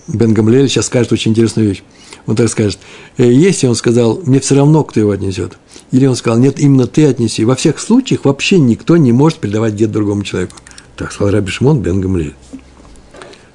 Бен 0.09 0.35
Гамлель 0.35 0.69
сейчас 0.69 0.87
скажет 0.87 1.13
очень 1.13 1.33
интересную 1.33 1.69
вещь. 1.69 1.83
Он 2.27 2.37
так 2.37 2.49
скажет, 2.49 2.79
«Э, 3.17 3.31
если 3.31 3.67
он 3.67 3.75
сказал, 3.75 4.21
мне 4.25 4.41
все 4.41 4.55
равно, 4.55 4.85
кто 4.85 5.01
его 5.01 5.11
отнесет, 5.11 5.59
или 5.93 6.07
он 6.07 6.17
сказал, 6.17 6.39
нет, 6.39 6.59
именно 6.59 6.87
ты 6.87 7.07
отнеси. 7.07 7.45
Во 7.45 7.55
всех 7.55 7.79
случаях 7.79 8.25
вообще 8.25 8.59
никто 8.59 8.97
не 8.97 9.13
может 9.13 9.39
передавать 9.39 9.75
гет 9.75 9.91
другому 9.91 10.23
человеку. 10.25 10.57
Так 10.97 11.13
сказал 11.13 11.33
Раби 11.33 11.51
Шимон 11.51 11.81
Бен 11.81 12.01
Гамлель. 12.01 12.35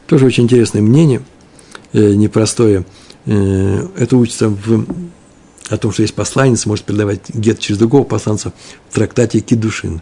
Тоже 0.08 0.26
очень 0.26 0.44
интересное 0.44 0.82
мнение, 0.82 1.22
э, 1.94 2.14
непростое. 2.14 2.86
Э, 3.26 3.88
это 3.98 4.18
учится 4.18 4.50
в, 4.50 4.86
о 5.70 5.78
том, 5.78 5.92
что 5.92 6.02
есть 6.02 6.16
посланец, 6.16 6.66
может 6.66 6.86
передавать 6.86 7.30
гет 7.30 7.60
через 7.60 7.80
другого 7.80 8.04
посланца 8.04 8.54
в 8.90 8.96
трактате 8.96 9.40
Кидушин. 9.40 10.02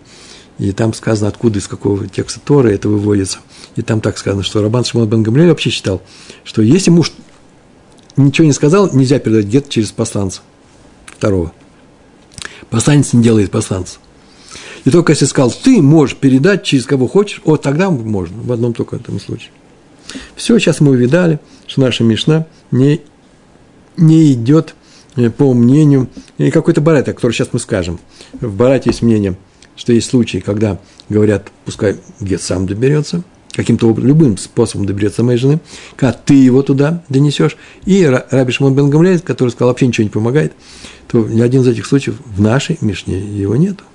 И 0.59 0.73
там 0.73 0.93
сказано, 0.93 1.29
откуда, 1.29 1.59
из 1.59 1.67
какого 1.67 2.07
текста 2.07 2.41
Торы 2.41 2.73
это 2.73 2.89
выводится. 2.89 3.39
И 3.77 3.81
там 3.81 4.01
так 4.01 4.17
сказано, 4.17 4.43
что 4.43 4.61
Рабан 4.61 4.83
Шимон 4.83 5.07
бен 5.07 5.23
Гамлель 5.23 5.47
вообще 5.47 5.69
считал, 5.69 6.01
что 6.43 6.61
если 6.61 6.91
муж 6.91 7.13
ничего 8.17 8.45
не 8.45 8.51
сказал, 8.51 8.93
нельзя 8.93 9.19
передать 9.19 9.45
гет 9.45 9.69
через 9.69 9.91
посланца 9.91 10.41
второго. 11.05 11.53
Посланец 12.69 13.13
не 13.13 13.23
делает 13.23 13.51
посланца. 13.51 13.99
И 14.83 14.91
только 14.91 15.13
если 15.13 15.25
сказал, 15.25 15.51
ты 15.51 15.81
можешь 15.81 16.17
передать 16.17 16.63
через 16.63 16.85
кого 16.85 17.07
хочешь, 17.07 17.41
вот 17.45 17.61
тогда 17.61 17.89
можно, 17.89 18.41
в 18.41 18.51
одном 18.51 18.73
только 18.73 18.97
этом 18.97 19.19
случае. 19.19 19.51
Все, 20.35 20.59
сейчас 20.59 20.81
мы 20.81 20.91
увидали, 20.91 21.39
что 21.67 21.81
наша 21.81 22.03
Мишна 22.03 22.47
не, 22.71 23.01
не 23.95 24.33
идет 24.33 24.75
э, 25.15 25.29
по 25.29 25.53
мнению, 25.53 26.09
и 26.37 26.51
какой-то 26.51 26.81
барайт, 26.81 27.07
о 27.07 27.13
котором 27.13 27.33
сейчас 27.33 27.49
мы 27.53 27.59
скажем. 27.59 27.99
В 28.33 28.53
барате 28.53 28.89
есть 28.89 29.01
мнение– 29.01 29.37
что 29.79 29.93
есть 29.93 30.09
случаи, 30.09 30.39
когда 30.39 30.77
говорят, 31.07 31.53
пускай 31.63 31.95
гет 32.19 32.41
сам 32.41 32.67
доберется, 32.67 33.23
каким-то 33.53 33.89
любым 33.97 34.37
способом 34.37 34.85
доберется 34.85 35.23
моей 35.23 35.39
жены, 35.39 35.61
когда 35.95 36.11
ты 36.11 36.33
его 36.33 36.61
туда 36.63 37.01
донесешь, 37.07 37.55
и 37.85 38.05
Раби 38.05 38.51
Шимон 38.51 38.75
бен 38.75 38.89
Гамлель, 38.89 39.21
который 39.21 39.51
сказал, 39.51 39.69
вообще 39.69 39.87
ничего 39.87 40.03
не 40.03 40.09
помогает, 40.09 40.51
то 41.07 41.25
ни 41.25 41.39
один 41.39 41.61
из 41.61 41.67
этих 41.69 41.85
случаев 41.85 42.17
в 42.25 42.41
нашей 42.41 42.77
Мишне 42.81 43.19
его 43.19 43.55
нету. 43.55 43.85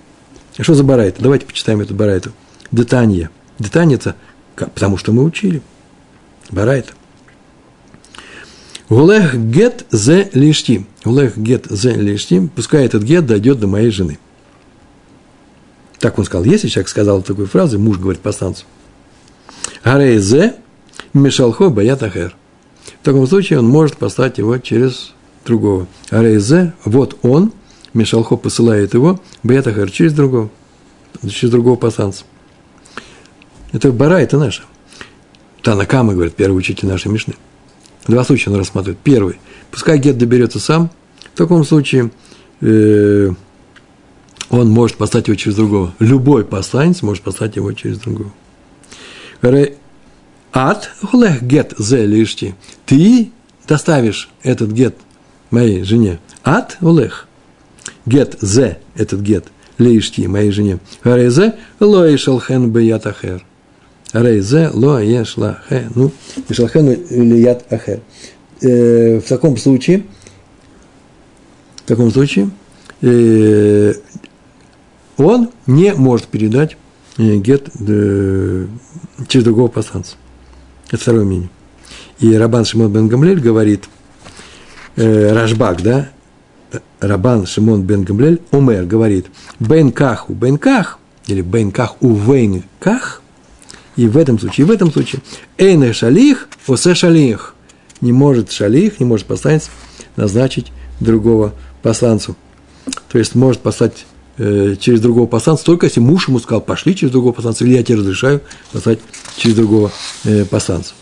А 0.57 0.63
что 0.63 0.75
за 0.75 0.85
барайта? 0.85 1.23
Давайте 1.23 1.45
почитаем 1.45 1.83
эту 1.83 1.95
барайту. 1.95 2.33
Детанье. 2.73 3.29
Детанье– 3.59 3.97
это 3.97 4.17
потому 4.57 4.97
что 4.97 5.13
мы 5.13 5.23
учили. 5.23 5.61
Барайта. 6.51 6.93
Гулех 8.89 9.37
гет 9.37 9.85
зе 9.91 10.31
лишти. 10.33 10.87
Гулех 11.05 11.37
гет 11.37 11.67
зе 11.69 11.93
лишти. 11.95 12.49
Пускай 12.55 12.87
этот 12.87 13.03
гет 13.03 13.27
дойдет 13.27 13.61
до 13.61 13.67
моей 13.67 13.91
жены. 13.91 14.19
Так 15.99 16.19
он 16.19 16.25
сказал. 16.25 16.45
Если 16.45 16.69
человек 16.69 16.89
сказал 16.89 17.23
такую 17.23 17.47
фразу, 17.47 17.79
муж 17.79 17.99
говорит 17.99 18.21
посланцу, 18.21 18.65
Гарейзе 19.85 20.55
Мишалхо 21.13 21.71
Баятахер. 21.71 22.35
В 23.01 23.05
таком 23.05 23.27
случае 23.27 23.59
он 23.59 23.69
может 23.69 23.97
послать 23.97 24.39
его 24.39 24.59
через 24.59 25.13
другого. 25.45 25.87
Арейзе, 26.11 26.73
вот 26.85 27.19
он, 27.23 27.53
Мишалхо 27.93 28.37
посылает 28.37 28.95
его, 28.95 29.21
Баятахер, 29.43 29.91
через 29.91 30.13
другого, 30.13 30.51
через 31.29 31.51
другого 31.51 31.77
посланца. 31.77 32.25
Это 33.73 33.93
бара, 33.93 34.21
это 34.21 34.39
наша. 34.39 34.63
Танакама, 35.63 36.15
говорит, 36.15 36.35
первый 36.35 36.59
учитель 36.59 36.89
нашей 36.89 37.11
Мишны. 37.11 37.35
Два 38.07 38.25
случая 38.25 38.51
он 38.51 38.57
рассматривает. 38.57 38.99
Первый. 39.03 39.39
Пускай 39.71 39.99
гет 39.99 40.19
доберется 40.19 40.61
сам. 40.61 40.91
В 41.33 41.39
таком 41.39 41.65
случае 41.65 42.11
э, 42.61 43.31
он 44.51 44.71
может 44.71 44.97
послать 44.97 45.29
его 45.29 45.37
через 45.37 45.57
другого. 45.57 45.95
Любой 45.99 46.45
посланец 46.45 47.03
может 47.03 47.23
послать 47.23 47.57
его 47.57 47.73
через 47.73 47.99
другого. 47.99 48.33
Ат 50.53 50.91
хулех 51.03 51.43
гет 51.43 51.75
зе 51.79 52.07
лишти. 52.07 52.55
Ты 52.87 53.33
доставишь 53.67 54.31
этот 54.45 54.71
гет 54.71 54.95
моей 55.51 55.83
жене. 55.83 56.21
Ат 56.45 56.77
хулех. 56.81 57.27
Гет 58.07 58.37
зе, 58.41 58.79
этот 58.95 59.21
гет, 59.21 59.47
лишти 59.79 60.29
моей 60.29 60.53
жене. 60.53 60.79
Гарезе 61.03 61.55
ло 61.81 62.15
ишалхен 62.15 62.71
беят 62.71 63.07
ахер. 63.07 63.45
Рейзе 64.13 64.71
ло 64.73 65.03
ешла 65.03 65.59
хе. 65.69 65.89
Ну, 65.95 66.13
ишалхен 66.49 66.93
или 66.93 67.37
ят 67.37 67.65
ахер. 67.73 68.01
Э, 68.61 69.19
в 69.19 69.29
таком 69.29 69.57
случае, 69.57 70.05
в 71.77 71.89
таком 71.89 72.13
случае, 72.13 72.51
э, 73.03 73.95
он 75.17 75.51
не 75.67 75.95
может 75.95 76.27
передать 76.27 76.77
э, 77.19 77.37
гет 77.37 77.69
э, 77.81 78.67
через 79.29 79.45
другого 79.45 79.69
посланца. 79.69 80.17
Это 80.89 80.99
второе 80.99 81.25
мнение. 81.25 81.51
И 82.21 82.35
Рабан 82.35 82.65
Шимон 82.65 82.93
бен 82.93 83.09
Гамлель 83.09 83.41
говорит, 83.41 83.89
э, 84.97 85.33
Рашбак, 85.33 85.83
да, 85.83 86.11
Рабан 87.01 87.47
Шимон 87.47 87.83
бен 87.83 88.05
Гамлель, 88.05 88.41
Умер 88.51 88.85
говорит, 88.87 89.27
Бен 89.61 89.93
Каху, 89.93 90.33
Бен 90.33 90.59
Ках, 90.59 90.99
или 91.27 91.43
Бен 91.43 91.71
Ках 91.71 91.97
у 92.01 92.15
Вейн 92.15 92.65
Ках, 92.81 93.23
и 93.97 94.09
в 94.09 94.17
этом 94.17 94.39
случае, 94.39 94.67
и 94.67 94.69
в 94.69 94.73
этом 94.73 94.93
случае, 94.93 95.23
Эйне 95.57 95.93
Шалих, 95.93 96.49
Осе 96.67 96.95
Шалих, 96.95 97.55
не 98.01 98.13
может 98.13 98.51
Шалих, 98.51 98.99
не 99.01 99.07
может 99.07 99.27
посланец 99.27 99.71
назначить 100.17 100.73
другого 101.01 101.55
посланцу. 101.83 102.37
То 103.11 103.19
есть 103.19 103.35
может 103.35 103.61
послать 103.61 103.93
э, 104.01 104.14
через 104.37 105.01
другого 105.01 105.27
посланца, 105.27 105.65
только 105.65 105.87
если 105.87 106.01
муж 106.01 106.29
ему 106.29 106.41
сказал, 106.41 106.61
пошли 106.61 106.97
через 106.97 107.13
другого 107.13 107.33
посланца, 107.33 107.65
или 107.65 107.75
я 107.75 107.83
тебе 107.83 107.99
разрешаю 107.99 108.41
послать 108.73 108.99
через 109.37 109.57
другого 109.57 109.93
э, 110.25 110.45
посланца. 110.45 110.95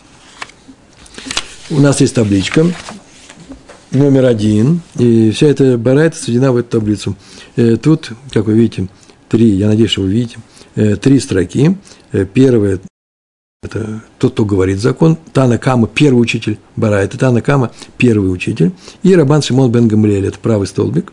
У 1.70 1.80
нас 1.80 2.00
есть 2.00 2.14
табличка, 2.14 2.66
номер 3.92 4.26
один, 4.26 4.82
и 4.98 5.30
вся 5.30 5.46
эта 5.46 5.78
барайта 5.78 6.16
сведена 6.16 6.52
в 6.52 6.56
эту 6.56 6.68
таблицу. 6.68 7.16
Э, 7.56 7.76
тут, 7.76 8.12
как 8.30 8.46
вы 8.46 8.54
видите, 8.54 8.88
три, 9.28 9.48
я 9.50 9.68
надеюсь, 9.68 9.90
что 9.90 10.02
вы 10.02 10.10
видите, 10.10 10.38
э, 10.74 10.96
три 10.96 11.18
строки. 11.20 11.76
Э, 12.12 12.26
первая– 12.26 12.80
это 13.62 14.02
тот, 14.18 14.32
кто 14.32 14.44
говорит 14.44 14.80
закон. 14.80 15.16
Тана 15.32 15.58
Кама– 15.58 15.86
первый 15.94 16.20
учитель 16.20 16.58
барайта. 16.76 17.18
Тана 17.18 17.40
Кама– 17.40 17.70
первый 17.96 18.32
учитель. 18.32 18.72
И 19.02 19.14
Рабан 19.14 19.42
Шимон 19.42 19.70
бен 19.70 19.88
Гамлиэль– 19.88 20.26
это 20.28 20.38
правый 20.38 20.66
столбик. 20.66 21.12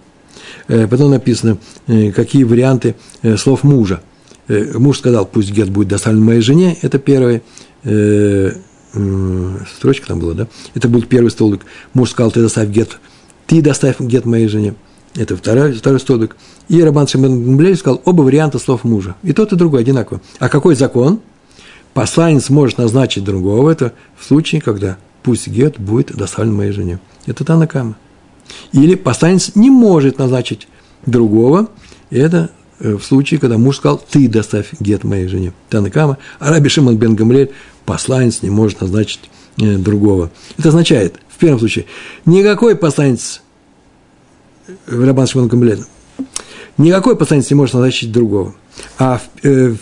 Потом 0.67 1.11
написано, 1.11 1.57
какие 1.87 2.43
варианты 2.43 2.95
слов 3.37 3.63
мужа. 3.63 4.01
Муж 4.47 4.99
сказал, 4.99 5.25
пусть 5.25 5.51
гет 5.51 5.69
будет 5.69 5.89
доставлен 5.89 6.23
моей 6.23 6.41
жене, 6.41 6.77
это 6.81 6.99
первое 6.99 7.41
строчка 9.75 10.07
там 10.07 10.19
была, 10.19 10.33
да? 10.33 10.47
Это 10.73 10.87
был 10.87 11.03
первый 11.03 11.29
столбик. 11.29 11.61
Муж 11.93 12.09
сказал, 12.11 12.31
ты 12.31 12.41
доставь 12.41 12.69
гет, 12.69 12.99
ты 13.45 13.61
доставь 13.61 13.99
гет 13.99 14.25
моей 14.25 14.47
жене. 14.47 14.73
Это 15.15 15.35
второй, 15.35 15.73
второй 15.73 15.99
столбик. 15.99 16.35
И 16.67 16.81
Рабан 16.83 17.07
Шимон 17.07 17.75
сказал 17.75 18.01
оба 18.05 18.21
варианта 18.21 18.59
слов 18.59 18.83
мужа. 18.83 19.15
И 19.23 19.33
тот, 19.33 19.51
и 19.53 19.55
другой 19.55 19.81
одинаково. 19.81 20.21
А 20.37 20.49
какой 20.49 20.75
закон? 20.75 21.19
Посланец 21.93 22.49
может 22.49 22.77
назначить 22.77 23.23
другого. 23.23 23.71
Это 23.71 23.93
в 24.17 24.25
случае, 24.25 24.61
когда 24.61 24.97
пусть 25.23 25.47
гет 25.47 25.79
будет 25.79 26.15
доставлен 26.15 26.55
моей 26.55 26.71
жене. 26.71 26.99
Это 27.25 27.43
Танакама. 27.43 27.95
Или 28.71 28.95
посланец 28.95 29.51
не 29.55 29.69
может 29.69 30.17
назначить 30.17 30.67
другого. 31.05 31.69
Это 32.09 32.51
э, 32.79 32.95
в 32.95 33.03
случае, 33.03 33.39
когда 33.39 33.57
муж 33.57 33.77
сказал, 33.77 33.97
ты 34.09 34.27
доставь 34.27 34.69
гет 34.79 35.03
моей 35.03 35.27
жене. 35.27 35.53
Танакама. 35.69 36.17
А 36.39 36.49
Раби 36.49 36.69
Шимон 36.69 36.97
бен 36.97 37.15
Гамлель 37.15 37.51
посланец 37.85 38.41
не 38.41 38.49
может 38.49 38.81
назначить 38.81 39.29
э, 39.57 39.77
другого. 39.77 40.31
Это 40.57 40.69
означает, 40.69 41.19
в 41.29 41.37
первом 41.37 41.59
случае, 41.59 41.85
никакой 42.25 42.75
посланец 42.75 43.41
в 44.85 45.05
Рабан 45.05 45.27
Шимон 45.27 45.47
Гамлель, 45.47 45.83
никакой 46.77 47.15
посланец 47.15 47.49
не 47.49 47.55
может 47.55 47.73
назначить 47.73 48.11
другого. 48.11 48.55
А 48.97 49.17
в, 49.17 49.45
э, 49.45 49.75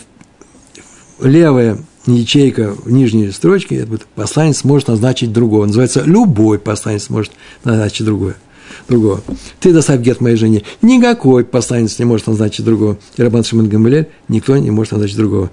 в 1.20 1.26
левая 1.26 1.80
ячейка 2.06 2.74
в 2.74 2.92
нижней 2.92 3.32
строчке, 3.32 3.78
это 3.78 4.00
посланец 4.16 4.64
может 4.64 4.88
назначить 4.88 5.34
другого. 5.34 5.66
Называется 5.66 6.04
любой 6.06 6.60
посланец 6.60 7.10
может 7.10 7.32
назначить 7.64 8.06
другое. 8.06 8.36
Другого. 8.88 9.22
Ты 9.60 9.74
доставь 9.74 10.02
гет 10.02 10.22
моей 10.22 10.36
жене. 10.36 10.64
Никакой 10.82 11.44
посланец 11.44 12.00
не 12.00 12.06
может 12.06 12.28
назначить 12.28 12.66
другого. 12.66 12.98
И 13.16 13.22
Рабан 13.22 13.44
Шимон 13.44 13.70
Гамлель, 13.70 14.08
никто 14.28 14.58
не 14.58 14.72
может 14.72 14.94
назначить 14.94 15.18
другого. 15.18 15.50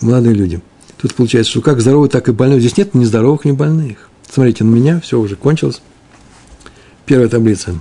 Молодые 0.00 0.34
люди– 0.34 0.60
Тут 1.04 1.16
получается, 1.16 1.50
что 1.50 1.60
как 1.60 1.82
здоровый, 1.82 2.08
так 2.08 2.30
и 2.30 2.32
больной. 2.32 2.60
Здесь 2.60 2.78
нет 2.78 2.94
ни 2.94 3.04
здоровых, 3.04 3.44
ни 3.44 3.52
больных. 3.52 4.08
Смотрите 4.26 4.64
на 4.64 4.74
меня, 4.74 5.00
все 5.00 5.20
уже 5.20 5.36
кончилось. 5.36 5.82
Первая 7.04 7.28
таблица. 7.28 7.78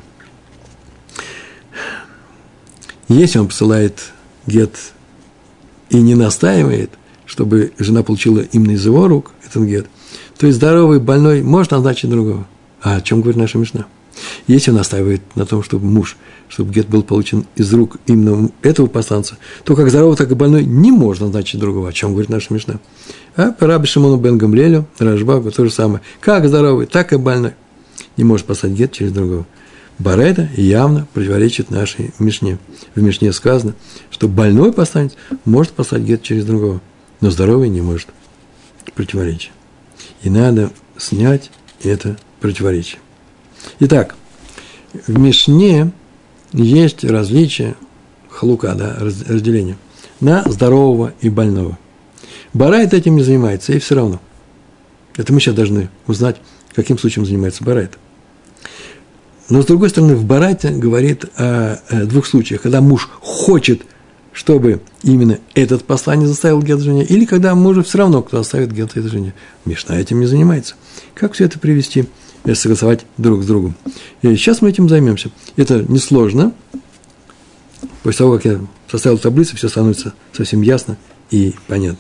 Если 3.08 3.40
он 3.40 3.48
посылает 3.48 4.12
гет 4.46 4.76
и 5.90 6.02
не 6.02 6.16
настаивает, 6.16 6.90
чтобы 7.26 7.72
жена 7.80 8.04
получила 8.04 8.42
именно 8.42 8.72
из 8.72 8.86
его 8.86 9.08
рук 9.08 9.32
этот 9.46 9.64
гет, 9.64 9.88
то 10.38 10.46
есть 10.46 10.58
здоровый, 10.58 11.00
больной 11.00 11.44
может 11.44 11.72
назначить 11.72 12.10
другого. 12.10 12.46
А 12.82 12.98
о 12.98 13.02
чем 13.02 13.22
говорит 13.22 13.40
наша 13.40 13.58
Мишна? 13.58 13.86
Если 14.48 14.72
он 14.72 14.78
настаивает 14.78 15.22
на 15.36 15.46
том, 15.46 15.64
чтобы 15.64 15.86
муж, 15.86 16.18
чтобы 16.48 16.72
гет 16.72 16.88
был 16.88 17.04
получен 17.04 17.46
из 17.56 17.74
рук 17.74 17.98
именно 18.06 18.50
этого 18.62 18.88
посланца, 18.88 19.38
то 19.64 19.76
как 19.76 19.90
здоровый, 19.90 20.18
так 20.18 20.32
и 20.32 20.36
больной 20.36 20.66
не 20.66 20.92
можно 20.92 21.26
назначить 21.26 21.60
другого. 21.60 21.90
О 21.90 21.94
чем 21.94 22.12
говорит 22.12 22.30
наша 22.30 22.54
Мишна? 22.54 22.80
А 23.36 23.56
Раби 23.60 23.88
Шимону 23.88 24.18
бен 24.18 24.38
Гамлелю, 24.38 24.88
Рашбагу, 25.00 25.52
то 25.52 25.66
же 25.66 25.72
самое. 25.72 26.02
Как 26.20 26.48
здоровый, 26.48 26.86
так 26.86 27.14
и 27.14 27.18
больной 27.18 27.54
не 28.18 28.24
может 28.24 28.46
послать 28.46 28.74
гет 28.74 28.92
через 28.92 29.12
другого. 29.12 29.46
Барета 30.00 30.50
явно 30.58 31.08
противоречит 31.14 31.70
нашей 31.70 32.14
Мишне. 32.20 32.58
В 32.96 33.02
Мишне 33.02 33.32
сказано, 33.32 33.76
что 34.10 34.28
больной 34.28 34.74
посланец 34.74 35.14
может 35.46 35.74
послать 35.74 36.04
гет 36.04 36.24
через 36.24 36.46
другого, 36.46 36.82
но 37.22 37.30
здоровый 37.30 37.70
не 37.70 37.82
может. 37.82 38.08
Противоречие. 38.96 39.54
И 40.24 40.30
надо 40.30 40.72
снять 40.98 41.52
это 41.82 42.18
противоречие. 42.42 43.00
Итак, 43.80 44.16
в 45.08 45.18
Мишне 45.18 45.92
есть 46.52 47.04
различие, 47.04 47.76
хлука, 48.30 48.74
да, 48.76 48.96
разделение, 49.00 49.78
на 50.20 50.44
здорового 50.44 51.14
и 51.22 51.30
больного. 51.30 51.78
Барайт 52.54 52.94
этим 52.94 53.16
не 53.16 53.24
занимается, 53.24 53.74
и 53.74 53.80
все 53.80 53.96
равно. 53.96 54.22
Это 55.16 55.34
мы 55.34 55.40
сейчас 55.40 55.56
должны 55.56 55.90
узнать, 56.08 56.38
каким 56.74 56.98
случаем 56.98 57.26
занимается 57.26 57.64
Барайт. 57.64 57.98
Но, 59.50 59.62
с 59.62 59.66
другой 59.66 59.90
стороны, 59.90 60.16
в 60.16 60.24
Барайте 60.24 60.70
говорит 60.70 61.26
о, 61.36 61.78
двух 62.06 62.26
случаях. 62.26 62.62
Когда 62.62 62.82
муж 62.82 63.10
хочет, 63.20 63.82
чтобы 64.32 64.82
именно 65.04 65.40
этот 65.54 65.84
посланец 65.84 66.30
заставил 66.30 66.62
гет 66.62 66.80
жене, 66.80 67.04
или 67.04 67.26
когда 67.26 67.54
мужу 67.54 67.84
все 67.84 68.00
равно, 68.00 68.22
кто 68.22 68.40
оставит 68.40 68.72
гет 68.72 68.92
этой 68.92 69.10
жене. 69.10 69.34
Мишна 69.66 70.00
этим 70.00 70.20
не 70.20 70.26
занимается. 70.26 70.76
Как 71.14 71.34
все 71.34 71.46
это 71.46 71.60
привести– 71.60 72.06
согласовать 72.54 73.06
друг 73.18 73.44
с 73.44 73.46
другом. 73.46 73.76
И 74.22 74.36
сейчас 74.36 74.62
мы 74.62 74.70
этим 74.70 74.90
займемся. 74.90 75.32
Это 75.56 75.84
несложно. 75.88 76.54
После 78.04 78.18
того, 78.18 78.34
как 78.34 78.46
я 78.46 78.60
составил 78.92 79.18
таблицу, 79.18 79.56
все 79.56 79.70
становится 79.70 80.14
совсем 80.34 80.62
ясно 80.62 80.98
и 81.32 81.56
понятно. 81.68 82.00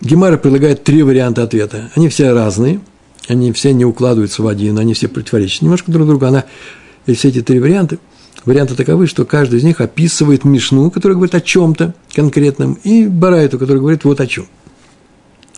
Гемара 0.00 0.36
предлагает 0.36 0.84
три 0.84 1.02
варианта 1.02 1.42
ответа. 1.42 1.90
Они 1.94 2.08
все 2.08 2.32
разные, 2.32 2.80
они 3.28 3.52
все 3.52 3.72
не 3.72 3.84
укладываются 3.84 4.42
в 4.42 4.48
один, 4.48 4.78
они 4.78 4.94
все 4.94 5.08
противоречат 5.08 5.62
немножко 5.62 5.90
друг 5.90 6.06
другу. 6.06 6.26
Она, 6.26 6.44
и 7.06 7.14
все 7.14 7.28
эти 7.28 7.40
три 7.40 7.58
варианта, 7.58 7.98
варианты 8.44 8.74
таковы, 8.74 9.06
что 9.06 9.24
каждый 9.24 9.60
из 9.60 9.64
них 9.64 9.80
описывает 9.80 10.44
Мишну, 10.44 10.90
которая 10.90 11.16
говорит 11.16 11.34
о 11.34 11.40
чем-то 11.40 11.94
конкретном, 12.14 12.74
и 12.84 13.06
Барайту, 13.06 13.58
который 13.58 13.78
говорит 13.78 14.04
вот 14.04 14.20
о 14.20 14.26
чем. 14.26 14.46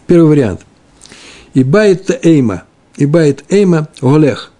Первый 0.06 0.28
вариант– 0.28 0.60
איבעית 1.54 2.10
אימא, 2.24 2.64
איבעית 2.96 3.44
אימא 3.48 3.88
הולך. 4.00 4.50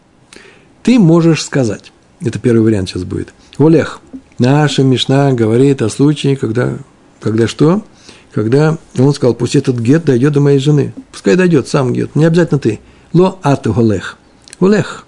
Ты 0.82 0.98
можешь 0.98 1.42
сказать, 1.42 1.92
это 2.20 2.38
первый 2.38 2.62
вариант 2.62 2.88
сейчас 2.88 3.04
будет, 3.04 3.34
הולך. 3.58 4.00
Наша 4.38 4.82
Мишна 4.82 5.32
говорит 5.32 5.82
о 5.82 5.90
случае, 5.90 6.36
когда, 6.36 6.78
когда 7.20 7.46
что? 7.46 7.84
Когда 8.32 8.78
он 8.98 9.14
сказал, 9.14 9.34
пусть 9.34 9.54
этот 9.54 9.78
гет 9.78 10.04
дойдет 10.04 10.32
до 10.32 10.40
моей 10.40 10.58
жены. 10.58 10.92
Пускай 11.12 11.36
дойдет 11.36 11.68
сам 11.68 11.92
гет, 11.92 12.16
не 12.16 12.24
обязательно 12.24 12.58
ты. 12.58 12.80
Ло 13.12 13.38
ат 13.42 13.66
голех. 13.66 14.18
Голех. 14.58 15.06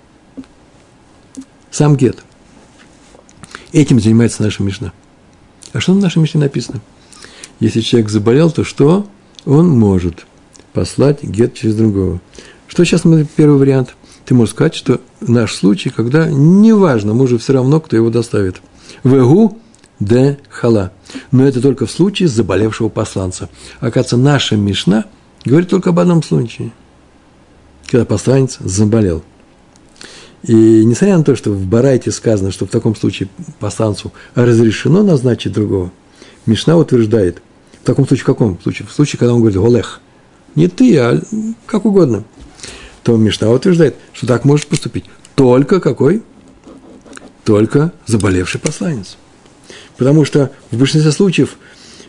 Сам 1.73 1.97
гет. 1.97 2.19
Этим 3.73 4.01
занимается 4.01 4.43
наша 4.45 4.63
Мишна. 4.63 4.93
А 5.73 5.81
что 5.81 5.93
в 5.93 5.97
нашей 5.97 6.19
Мишне 6.19 6.41
написано? 6.41 6.81
Если 7.59 7.81
человек 7.81 8.11
заболел, 8.11 8.51
то 8.51 8.63
что 8.63 9.09
он 9.45 9.69
может– 9.71 10.25
послать 10.77 11.23
гет 11.23 11.55
через 11.55 11.75
другого. 11.75 12.21
Что 12.69 12.85
сейчас 12.85 13.07
мы 13.07 13.25
первый 13.25 13.59
вариант? 13.59 13.97
Ты 14.27 14.35
можешь 14.35 14.53
сказать, 14.53 14.75
что 14.75 15.01
наш 15.23 15.55
случай, 15.55 15.89
когда 15.89 16.29
неважно, 16.29 17.15
мужу 17.15 17.39
все 17.39 17.55
равно, 17.55 17.81
кто 17.81 17.97
его 17.97 18.11
доставит. 18.11 18.61
Вегу 19.03 19.57
де 20.01 20.39
хала. 20.51 20.93
Но 21.33 21.49
это 21.49 21.63
только 21.63 21.87
в 21.87 21.91
случае 21.91 22.29
заболевшего 22.29 22.91
посланца. 22.91 23.49
Оказывается, 23.81 24.19
наша 24.19 24.57
Мишна 24.57 25.07
говорит 25.47 25.71
только 25.71 25.91
об 25.91 25.99
одном 25.99 26.23
случае. 26.23 26.73
Когда 27.87 28.05
посланец 28.05 28.59
заболел. 28.61 29.23
И 30.43 30.85
несмотря 30.85 31.17
на 31.17 31.25
то, 31.25 31.37
что 31.37 31.53
в 31.53 31.65
Барайте 31.65 32.11
сказано, 32.11 32.51
что 32.51 32.67
в 32.67 32.71
таком 32.71 32.95
случае 32.95 33.31
посланцу 33.61 34.13
разрешено 34.35 35.03
назначить 35.03 35.55
другого, 35.55 35.91
Мишна 36.45 36.77
утверждает, 36.77 37.41
в 37.81 37.87
таком 37.87 38.07
случае, 38.07 38.25
в 38.25 38.27
каком 38.27 38.61
случае? 38.61 38.87
В 38.87 38.93
случае, 38.93 39.19
когда 39.19 39.33
он 39.33 39.41
говорит 39.41 39.59
«голех», 39.59 40.03
не 40.57 40.69
ты, 40.69 40.99
а 40.99 41.23
как 41.67 41.85
угодно, 41.85 42.25
то 43.03 43.17
Мишна 43.17 43.51
утверждает, 43.51 43.95
что 44.13 44.27
так 44.27 44.45
может 44.45 44.67
поступить 44.67 45.05
только 45.37 45.81
какой? 45.81 46.23
Только 47.45 47.93
заболевший 48.07 48.61
посланец. 48.61 49.17
Потому 49.97 50.25
что 50.25 50.51
в 50.73 50.79
большинстве 50.79 51.13
случаев 51.13 51.57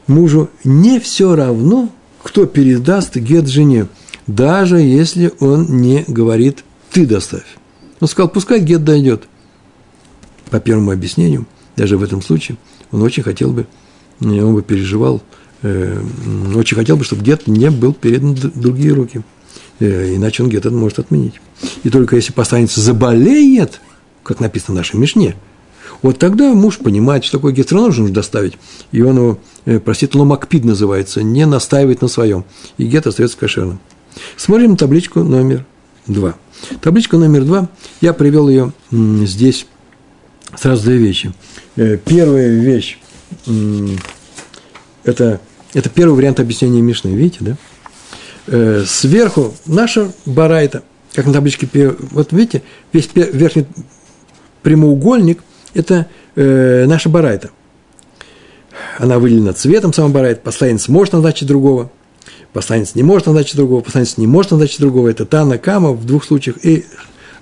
мужу 0.08 0.50
не 0.64 1.00
все 1.00 1.36
равно, 1.36 1.90
кто 2.24 2.46
передаст 2.46 3.16
гет 3.18 3.48
жене, 3.48 3.88
даже 4.26 4.80
если 4.80 5.32
он 5.40 5.80
не 5.80 6.04
говорит 6.08 6.64
«ты 6.92 7.06
доставь». 7.06 7.46
Он 8.00 8.08
сказал, 8.08 8.30
пускай 8.30 8.60
гет 8.60 8.84
дойдет. 8.84 9.28
По 10.50 10.60
первому 10.60 10.92
объяснению, 10.92 11.46
даже 11.76 11.98
в 11.98 12.04
этом 12.04 12.22
случае, 12.22 12.58
он 12.92 13.02
очень 13.02 13.24
хотел 13.24 13.52
бы, 13.52 13.68
он 14.22 14.54
бы 14.54 14.64
переживал, 14.64 15.22
очень 15.64 16.76
хотел 16.76 16.98
бы, 16.98 17.04
чтобы 17.04 17.24
гет 17.24 17.48
не 17.48 17.70
был 17.70 17.94
передан 17.94 18.36
в 18.36 18.60
другие 18.60 18.94
руки. 18.94 19.24
Э, 19.80 20.16
иначе 20.16 20.44
он 20.44 20.50
гет 20.50 20.66
это 20.66 20.76
может 20.76 21.00
отменить. 21.00 21.36
И 21.84 21.90
только 21.90 22.16
если 22.16 22.32
посланец 22.32 22.76
заболеет, 22.76 23.82
как 24.24 24.40
написано 24.40 24.76
в 24.76 24.78
нашей 24.78 24.98
Мишне, 24.98 25.36
вот 26.02 26.20
тогда 26.20 26.54
муж 26.54 26.78
понимает, 26.78 27.24
что 27.24 27.38
такое 27.38 27.54
гет 27.54 27.72
равно 27.72 27.88
нужно 27.88 28.10
доставить, 28.10 28.58
и 28.92 29.02
он 29.02 29.18
его, 29.18 29.40
э, 29.66 29.80
простите, 29.80 30.18
ломакпид 30.18 30.64
называется, 30.64 31.24
не 31.24 31.46
настаивает 31.46 32.02
на 32.02 32.08
своем, 32.08 32.46
и 32.78 32.86
гет 32.86 33.08
остается 33.08 33.38
кошерным. 33.38 33.80
Смотрим 34.36 34.78
табличку 34.78 35.24
номер 35.24 35.66
два. 36.06 36.36
Табличка 36.82 37.18
номер 37.18 37.46
два, 37.46 37.70
я 38.02 38.14
привел 38.14 38.50
ее 38.50 38.74
здесь 38.92 39.68
сразу 40.56 40.84
две 40.84 40.98
вещи. 40.98 41.34
Э, 41.76 41.98
первая 41.98 42.50
вещь 42.50 43.00
это, 45.08 45.40
это 45.74 45.90
первый 45.90 46.16
вариант 46.16 46.40
объяснения 46.40 46.82
Мишны, 46.82 47.10
видите, 47.10 47.38
да? 47.42 47.58
Э, 48.48 48.84
сверху 48.86 49.54
наша 49.66 50.12
барайта, 50.26 50.84
как 51.14 51.26
на 51.26 51.34
табличке, 51.34 51.68
вот 52.12 52.32
видите, 52.32 52.64
весь 52.94 53.10
верхний 53.14 53.66
прямоугольник– 54.64 55.44
это 55.74 56.08
э, 56.36 56.86
наша 56.88 57.10
барайта. 57.10 57.50
Она 58.98 59.20
выделена 59.20 59.54
цветом 59.54 59.94
сама 59.94 60.10
барайта, 60.10 60.42
посланец 60.42 60.88
может 60.88 61.14
назначить 61.14 61.48
другого, 61.48 61.92
посланец 62.54 62.96
не 62.96 63.04
может 63.04 63.28
назначить 63.28 63.56
другого, 63.56 63.82
посланец 63.82 64.18
не 64.18 64.28
может 64.28 64.52
назначить 64.52 64.80
другого. 64.80 65.10
Это 65.10 65.26
Тана 65.26 65.58
Кама 65.58 65.92
в 65.92 66.06
двух 66.06 66.24
случаях 66.24 66.64
и 66.64 66.86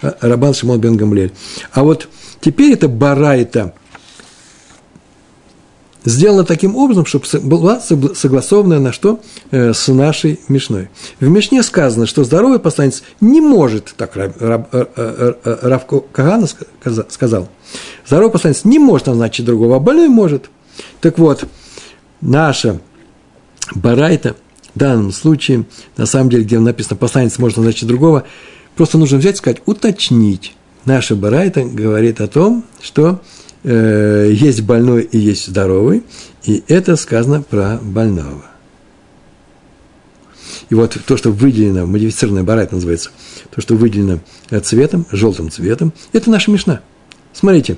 э, 0.01 0.11
Рабан 0.21 0.53
Шимон 0.53 0.79
бен 0.79 0.97
Гамлель. 0.97 1.31
А 1.71 1.83
вот 1.83 2.09
теперь 2.41 2.73
это 2.73 2.87
барайта– 2.87 3.75
сделано 6.05 6.45
таким 6.45 6.75
образом, 6.75 7.05
чтобы 7.05 7.25
была 7.41 7.79
согласованная 7.79 8.79
на 8.79 8.91
что? 8.91 9.19
Э, 9.51 9.73
с 9.73 9.87
нашей 9.91 10.39
Мишной. 10.47 10.89
В 11.19 11.27
Мишне 11.27 11.63
сказано, 11.63 12.05
что 12.05 12.23
здоровый 12.23 12.59
посланец 12.59 13.03
не 13.19 13.41
может, 13.41 13.93
так 13.97 14.15
Рав, 14.15 14.33
Рав, 14.39 14.67
Рав, 14.71 15.37
Рав 15.43 15.85
Кагана 16.11 16.47
сказал, 17.09 17.49
здоровый 18.07 18.31
посланец 18.31 18.63
не 18.63 18.79
может 18.79 19.07
назначить 19.07 19.45
другого, 19.45 19.75
а 19.75 19.79
больной 19.79 20.07
может. 20.07 20.49
Так 21.01 21.17
вот, 21.17 21.45
наша 22.21 22.79
Барайта 23.73 24.35
в 24.75 24.79
данном 24.79 25.11
случае, 25.11 25.65
на 25.97 26.05
самом 26.05 26.29
деле, 26.29 26.43
где 26.43 26.59
написано 26.59 26.97
посланец 26.97 27.39
может 27.39 27.57
назначить 27.57 27.87
другого, 27.87 28.25
просто 28.75 28.97
нужно 28.97 29.17
взять 29.17 29.35
и 29.35 29.37
сказать, 29.37 29.61
уточнить. 29.65 30.53
Наша 30.83 31.15
Барайта 31.15 31.63
говорит 31.63 32.21
о 32.21 32.27
том, 32.27 32.63
что 32.81 33.21
э, 33.65 34.29
есть 34.31 34.61
больной 34.61 35.01
и 35.01 35.17
есть 35.17 35.47
здоровый, 35.47 36.03
и 36.43 36.63
это 36.67 36.95
сказано 36.95 37.41
про 37.41 37.79
больного. 37.81 38.45
И 40.69 40.75
вот 40.75 40.97
то, 41.05 41.17
что 41.17 41.31
выделено, 41.31 41.85
модифицированная 41.85 42.43
барайт 42.43 42.71
называется, 42.71 43.11
то, 43.53 43.61
что 43.61 43.75
выделено 43.75 44.19
цветом, 44.63 45.05
желтым 45.11 45.51
цветом, 45.51 45.93
это 46.13 46.29
наша 46.29 46.51
мешна. 46.51 46.81
Смотрите, 47.33 47.77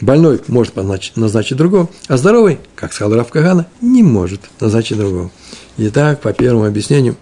больной 0.00 0.40
может 0.48 0.76
назначить, 0.76 1.16
назначить 1.16 1.56
другого, 1.56 1.88
а 2.08 2.16
здоровый, 2.16 2.58
как 2.74 2.92
сказал 2.92 3.16
Раф 3.16 3.30
Кагана, 3.30 3.66
не 3.80 4.02
может 4.02 4.40
назначить 4.60 4.98
другого. 4.98 5.30
Итак, 5.78 6.20
по 6.20 6.32
первому 6.32 6.64
объяснению, 6.64 7.16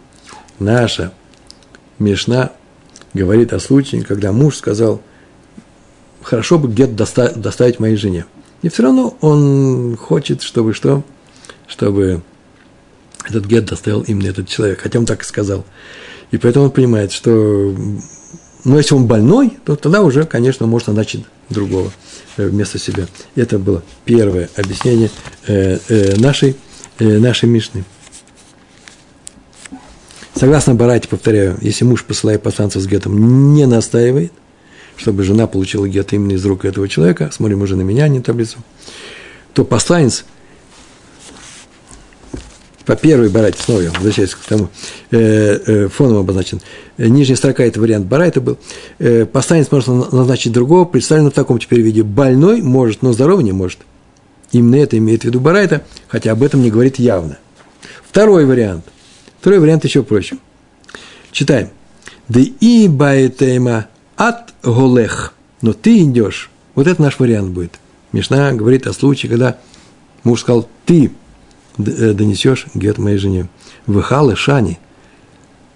наша 0.59 1.13
мешна 1.99 2.53
говорит 3.13 3.53
о 3.53 3.61
случае, 3.61 4.03
когда 4.03 4.33
муж 4.33 4.57
сказал– 4.57 5.03
хорошо 6.25 6.59
бы 6.59 6.69
где-то 6.69 6.93
доста- 6.93 7.35
доставить 7.35 7.79
моей 7.79 7.97
жене. 7.97 8.27
И 8.63 8.69
все 8.69 8.83
равно 8.83 9.17
он 9.21 9.97
хочет, 9.97 10.43
чтобы 10.43 10.73
что? 10.73 11.05
Чтобы 11.67 12.23
этот 13.25 13.47
гет 13.47 13.67
доставил 13.67 14.03
именно 14.03 14.29
этот 14.29 14.49
человек, 14.49 14.81
хотя 14.81 14.99
он 14.99 15.07
так 15.07 15.23
и 15.23 15.25
сказал. 15.25 15.65
И 16.31 16.39
поэтому 16.39 16.67
он 16.67 16.71
понимает, 16.71 17.13
что 17.13 17.31
ну, 18.65 18.79
если 18.79 18.95
он 18.95 19.07
больной, 19.07 19.59
то 19.65 19.77
тогда 19.77 20.03
уже, 20.03 20.25
конечно, 20.25 20.67
можно 20.67 20.93
назначить 20.93 21.25
другого 21.51 21.93
э, 22.39 22.47
вместо 22.47 22.79
себя. 22.79 23.07
Это 23.37 23.59
было 23.59 23.83
первое 24.05 24.49
объяснение 24.57 25.11
э, 25.47 25.79
э, 25.89 26.17
нашей, 26.17 26.57
нашей 26.99 27.49
Мишны. 27.49 27.85
Согласно 30.35 30.75
Барате, 30.75 31.09
повторяю, 31.09 31.59
если 31.61 31.85
муж, 31.85 32.05
посылая 32.05 32.39
посланцев 32.39 32.83
с 32.83 32.87
гетом, 32.87 33.55
не 33.55 33.67
настаивает, 33.67 34.33
чтобы 34.97 35.23
жена 35.23 35.47
получила 35.47 35.89
гет 35.89 36.13
именно 36.13 36.33
из 36.33 36.45
рук 36.45 36.65
этого 36.65 36.89
человека, 36.89 37.31
смотрим 37.33 37.63
уже 37.63 37.77
на 37.77 37.83
меня, 37.83 38.09
не 38.09 38.21
таблицу, 38.21 38.59
то 39.53 39.65
посланец 39.65 40.25
по 42.85 42.97
первой 42.97 43.31
барайте, 43.31 43.63
снова 43.63 43.81
я 43.81 43.91
возвращаюсь 43.91 44.35
к 44.35 44.45
тому, 44.45 44.69
э, 45.11 45.19
э, 45.67 45.89
фоном 45.89 46.19
обозначен. 46.19 46.61
Э, 46.99 47.09
нижняя 47.09 47.37
строка– 47.37 47.65
это 47.65 47.81
вариант 47.81 48.07
барайта 48.07 48.43
был. 48.43 48.59
Э, 48.99 49.25
посланец 49.25 49.71
может 49.71 49.89
назначить 49.89 50.53
другого, 50.53 50.85
представлено 50.85 51.31
в 51.31 51.35
таком 51.35 51.59
теперь 51.59 51.81
виде. 51.81 52.03
Больной 52.03 52.61
может, 52.61 53.01
но 53.01 53.15
здоровый 53.15 53.43
не 53.43 53.53
может. 53.53 53.79
Именно 54.53 54.77
это 54.77 54.99
имеет 54.99 55.23
в 55.23 55.25
виду 55.25 55.41
барайта, 55.41 55.83
хотя 56.09 56.33
об 56.33 56.43
этом 56.43 56.63
не 56.63 56.71
говорит 56.71 56.99
явно. 56.99 57.39
Второй 58.07 58.45
вариант. 58.45 58.85
Второй 59.41 59.61
вариант 59.61 59.85
еще 59.85 60.03
проще. 60.03 60.37
Читаем. 61.33 61.71
Да 62.29 62.41
и 62.41 62.89
баэтейма 62.89 63.87
от 64.17 64.55
голех, 64.63 65.35
но 65.63 65.73
ты 65.73 66.03
идешь. 66.03 66.51
Вот 66.75 66.87
это 66.87 67.01
наш 67.01 67.19
вариант 67.19 67.51
будет. 67.51 67.79
Мишна 68.13 68.53
говорит 68.53 68.87
о 68.87 68.93
случае, 68.93 69.31
когда 69.31 69.59
муж 70.23 70.41
сказал, 70.41 70.69
ты 70.87 71.13
э, 71.79 72.13
донесешь 72.13 72.67
гет 72.75 72.99
моей 72.99 73.19
жене. 73.19 73.49
В 73.87 74.01
халы 74.03 74.37
шани. 74.37 74.79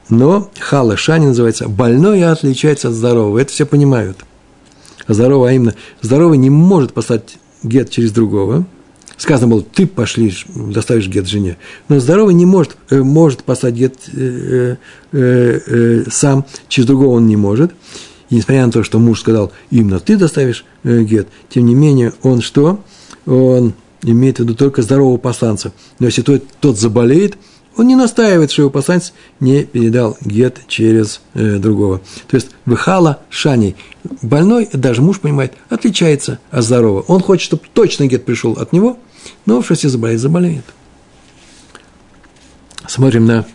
Но 0.08 0.50
хала 0.58 0.96
шани 0.96 1.26
называется 1.26 1.68
больной 1.68 2.22
отличается 2.24 2.88
от 2.88 2.94
здорового. 2.94 3.38
Это 3.38 3.52
все 3.52 3.66
понимают. 3.66 4.18
Здоровый, 5.06 5.50
а 5.50 5.54
именно, 5.54 5.74
здоровый 6.02 6.38
не 6.38 6.50
может 6.50 6.92
послать 6.92 7.38
гет 7.62 7.90
через 7.90 8.12
другого. 8.12 8.66
Сказано 9.16 9.48
было, 9.48 9.62
ты 9.62 9.86
пошлишь, 9.86 10.46
доставишь 10.54 11.08
гет 11.08 11.26
жене. 11.26 11.56
Но 11.88 11.98
здоровый 11.98 12.34
не 12.34 12.46
может, 12.46 12.76
э, 12.90 13.02
может 13.02 13.42
послать 13.42 13.74
гет 13.74 13.96
э, 14.12 14.12
э, 14.12 14.76
э, 15.12 15.60
э, 15.66 16.04
сам, 16.10 16.46
через 16.68 16.86
другого 16.86 17.16
он 17.16 17.26
не 17.26 17.36
может. 17.36 17.72
И 18.30 18.36
несмотря 18.36 18.66
на 18.66 18.72
то, 18.72 18.82
что 18.82 18.98
муж 18.98 19.20
сказал, 19.20 19.52
именно 19.70 20.00
ты 20.00 20.16
доставишь 20.16 20.64
э, 20.84 21.02
гет, 21.02 21.28
тем 21.48 21.66
не 21.66 21.74
менее, 21.74 22.12
он 22.22 22.40
что? 22.40 22.80
Он 23.26 23.74
имеет 24.02 24.38
в 24.38 24.40
виду 24.40 24.54
только 24.54 24.82
здорового 24.82 25.16
посланца. 25.18 25.72
Но 25.98 26.06
если 26.06 26.22
тот, 26.22 26.44
тот 26.60 26.78
заболеет, 26.78 27.36
он 27.76 27.86
не 27.86 27.94
настаивает, 27.94 28.50
что 28.50 28.62
его 28.62 28.70
посланец 28.70 29.12
не 29.38 29.64
передал 29.64 30.16
гет 30.20 30.62
через 30.66 31.20
э, 31.34 31.58
другого. 31.58 32.00
То 32.26 32.36
есть 32.36 32.50
выхала 32.66 33.20
шани. 33.30 33.76
Больной, 34.20 34.68
даже 34.72 35.00
муж 35.00 35.20
понимает, 35.20 35.54
отличается 35.68 36.40
от 36.50 36.64
здорового. 36.64 37.02
Он 37.02 37.20
хочет, 37.20 37.44
чтобы 37.44 37.62
точно 37.72 38.06
гет 38.08 38.24
пришел 38.24 38.54
от 38.54 38.72
него, 38.72 38.98
но 39.46 39.62
что 39.62 39.74
если 39.74 39.88
заболеет, 39.88 40.20
заболеет. 40.20 40.64
Смотрим 42.88 43.26
на 43.26 43.46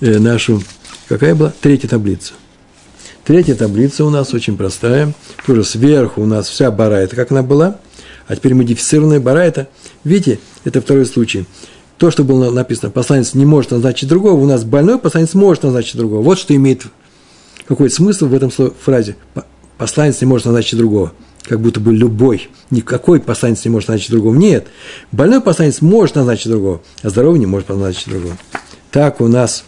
э, 0.00 0.18
нашу, 0.18 0.62
какая 1.08 1.34
была 1.34 1.52
третья 1.60 1.88
таблица. 1.88 2.34
Третья 3.24 3.54
таблица 3.54 4.04
у 4.04 4.10
нас 4.10 4.34
очень 4.34 4.56
простая. 4.56 5.14
Тоже 5.46 5.62
сверху 5.62 6.22
у 6.22 6.26
нас 6.26 6.48
вся 6.48 6.72
барайта, 6.72 7.14
как 7.14 7.30
она 7.30 7.44
была. 7.44 7.78
А 8.26 8.34
теперь 8.34 8.54
модифицированная 8.54 9.20
барайта. 9.20 9.68
Видите, 10.02 10.40
это 10.64 10.80
второй 10.80 11.06
случай. 11.06 11.46
То, 11.98 12.10
что 12.10 12.24
было 12.24 12.50
написано, 12.50 12.90
посланец 12.90 13.34
не 13.34 13.46
может 13.46 13.70
назначить 13.70 14.08
другого, 14.08 14.40
у 14.40 14.46
нас 14.46 14.64
больной 14.64 14.98
посланец 14.98 15.34
может 15.34 15.62
назначить 15.62 15.96
другого. 15.96 16.20
Вот 16.20 16.36
что 16.36 16.54
имеет 16.56 16.82
какой 17.68 17.90
смысл 17.90 18.26
в 18.26 18.34
этом 18.34 18.50
фразе. 18.50 19.16
Посланец 19.78 20.20
не 20.20 20.26
может 20.26 20.46
назначить 20.46 20.76
другого. 20.76 21.12
Как 21.44 21.60
будто 21.60 21.78
бы 21.78 21.92
любой, 21.92 22.50
никакой 22.70 23.20
посланец 23.20 23.64
не 23.64 23.70
может 23.70 23.88
назначить 23.88 24.10
другого. 24.10 24.34
Нет, 24.34 24.66
больной 25.12 25.40
посланец 25.40 25.80
может 25.80 26.16
назначить 26.16 26.48
другого, 26.48 26.82
а 27.02 27.10
здоровый 27.10 27.38
не 27.38 27.46
может 27.46 27.68
назначить 27.68 28.08
другого. 28.08 28.36
Так 28.90 29.20
у 29.20 29.28
нас 29.28 29.64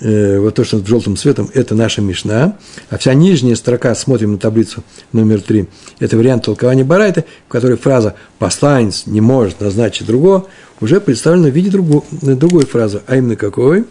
э, 0.00 0.38
вот 0.38 0.54
то, 0.54 0.64
что 0.64 0.78
в 0.78 0.86
желтым 0.86 1.16
цветом, 1.16 1.50
это 1.54 1.74
наша 1.74 2.02
Мишна, 2.02 2.56
а 2.90 2.98
вся 2.98 3.14
нижняя 3.14 3.54
строка, 3.54 3.94
смотрим 3.94 4.32
на 4.32 4.38
таблицу 4.38 4.82
номер 5.12 5.40
три, 5.40 5.68
это 6.00 6.16
вариант 6.16 6.44
толкования 6.44 6.84
Барайта, 6.84 7.24
в 7.48 7.52
которой 7.52 7.76
фраза 7.76 8.14
«посланец 8.38 9.04
не 9.06 9.20
может 9.20 9.60
назначить 9.60 10.06
другого» 10.06 10.46
уже 10.80 11.00
представлена 11.00 11.48
в 11.48 11.52
виде 11.52 11.70
другой, 11.70 12.02
другой 12.10 12.66
фразы, 12.66 13.02
а 13.06 13.16
именно 13.16 13.36
какой? 13.36 13.84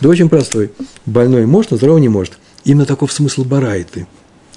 Да 0.00 0.10
очень 0.10 0.28
простой. 0.28 0.72
Больной 1.06 1.46
может, 1.46 1.70
но 1.70 1.76
здоровый 1.78 2.02
не 2.02 2.08
может. 2.08 2.34
Именно 2.64 2.84
таков 2.84 3.12
смысл 3.12 3.44
Барайты. 3.44 4.06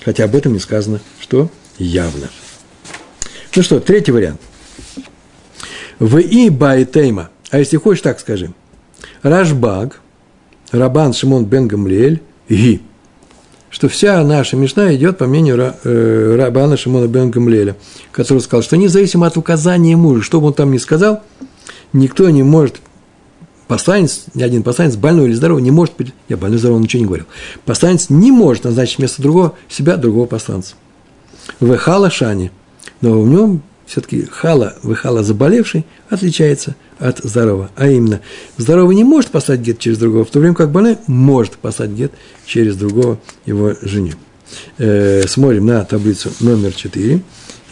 Хотя 0.04 0.26
об 0.26 0.36
этом 0.36 0.54
не 0.54 0.60
сказано, 0.60 1.00
что 1.20 1.50
явно. 1.78 2.30
Ну 3.56 3.64
что, 3.64 3.80
третий 3.80 4.12
вариант. 4.12 4.42
ואיבעית 6.00 6.18
אימא. 6.18 7.30
А 7.50 7.60
если 7.60 7.78
хочешь, 7.78 8.02
так 8.02 8.20
скажи. 8.20 8.54
Рашбаг, 9.22 10.02
Рабан 10.72 11.14
Шимон 11.14 11.46
бен 11.46 11.68
Гамлиэль, 11.68 12.22
Ги. 12.50 12.82
Что 13.70 13.88
вся 13.88 14.24
наша 14.24 14.56
Мишна 14.56 14.96
идет 14.96 15.20
по 15.20 15.28
мнению 15.28 15.76
э, 15.84 16.36
Рабана 16.36 16.76
Шимона 16.76 17.08
бен 17.08 17.30
Гамлиэля, 17.30 17.76
который 18.12 18.40
сказал, 18.40 18.64
что 18.64 18.78
независимо 18.78 19.28
от 19.28 19.38
указания 19.38 19.96
мужа, 19.96 20.24
что 20.24 20.42
бы 20.42 20.48
он 20.48 20.54
там 20.54 20.72
ни 20.72 20.80
сказал, 20.80 21.22
никто 21.94 22.28
не 22.32 22.42
может 22.42 22.82
посланец, 23.68 24.24
ни 24.34 24.42
один 24.42 24.64
посланец, 24.64 24.96
больной 24.96 25.28
или 25.28 25.34
здоровый, 25.34 25.62
не 25.62 25.70
может, 25.70 25.94
я 26.28 26.38
больной 26.38 26.58
здоровый 26.58 26.82
ничего 26.82 27.02
не 27.02 27.06
говорил, 27.06 27.28
посланец 27.66 28.10
не 28.10 28.32
может 28.32 28.64
назначить 28.64 28.98
вместо 28.98 29.22
другого 29.22 29.54
себя 29.70 29.98
другого 29.98 30.26
посланца. 30.26 30.74
В 31.60 31.78
хала 31.78 32.10
шани, 32.10 32.52
но 33.02 33.22
в 33.22 33.28
нем 33.28 33.62
все-таки 33.90 34.26
хала, 34.26 34.76
выхала 34.84 35.24
заболевший 35.24 35.86
отличается 36.10 36.76
от 37.00 37.20
здорового. 37.20 37.72
А 37.76 37.88
именно, 37.88 38.22
здоровый 38.58 38.96
не 38.96 39.04
может 39.04 39.32
послать 39.32 39.62
гет 39.62 39.80
через 39.80 39.98
другого, 39.98 40.24
в 40.24 40.30
то 40.30 40.40
время 40.40 40.56
как 40.56 40.72
больной 40.72 40.98
может 41.08 41.58
послать 41.58 41.90
гет 41.90 42.12
через 42.46 42.76
другого 42.76 43.20
его 43.46 43.74
жене. 43.82 44.14
Э, 44.78 45.24
смотрим 45.28 45.66
на 45.66 45.84
таблицу 45.84 46.32
номер 46.40 46.74
4, 46.74 47.22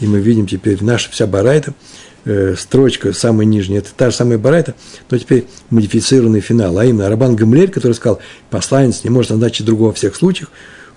и 0.00 0.06
мы 0.06 0.20
видим 0.20 0.46
теперь 0.46 0.82
наша 0.82 1.10
вся 1.10 1.26
барайта– 1.26 1.72
э, 2.24 2.54
строчка 2.56 3.12
самая 3.12 3.46
нижняя, 3.46 3.80
это 3.80 3.90
та 3.96 4.10
же 4.10 4.16
самая 4.16 4.38
барайта, 4.38 4.74
но 5.10 5.18
теперь 5.18 5.46
модифицированный 5.70 6.40
финал, 6.40 6.78
а 6.78 6.84
именно 6.84 7.08
Рабан 7.08 7.36
Гамлель, 7.36 7.70
который 7.70 7.94
сказал, 7.94 8.20
посланец 8.50 9.04
не 9.04 9.10
может 9.10 9.30
назначить 9.30 9.66
другого 9.66 9.88
во 9.88 9.94
всех 9.94 10.14
случаях, 10.14 10.50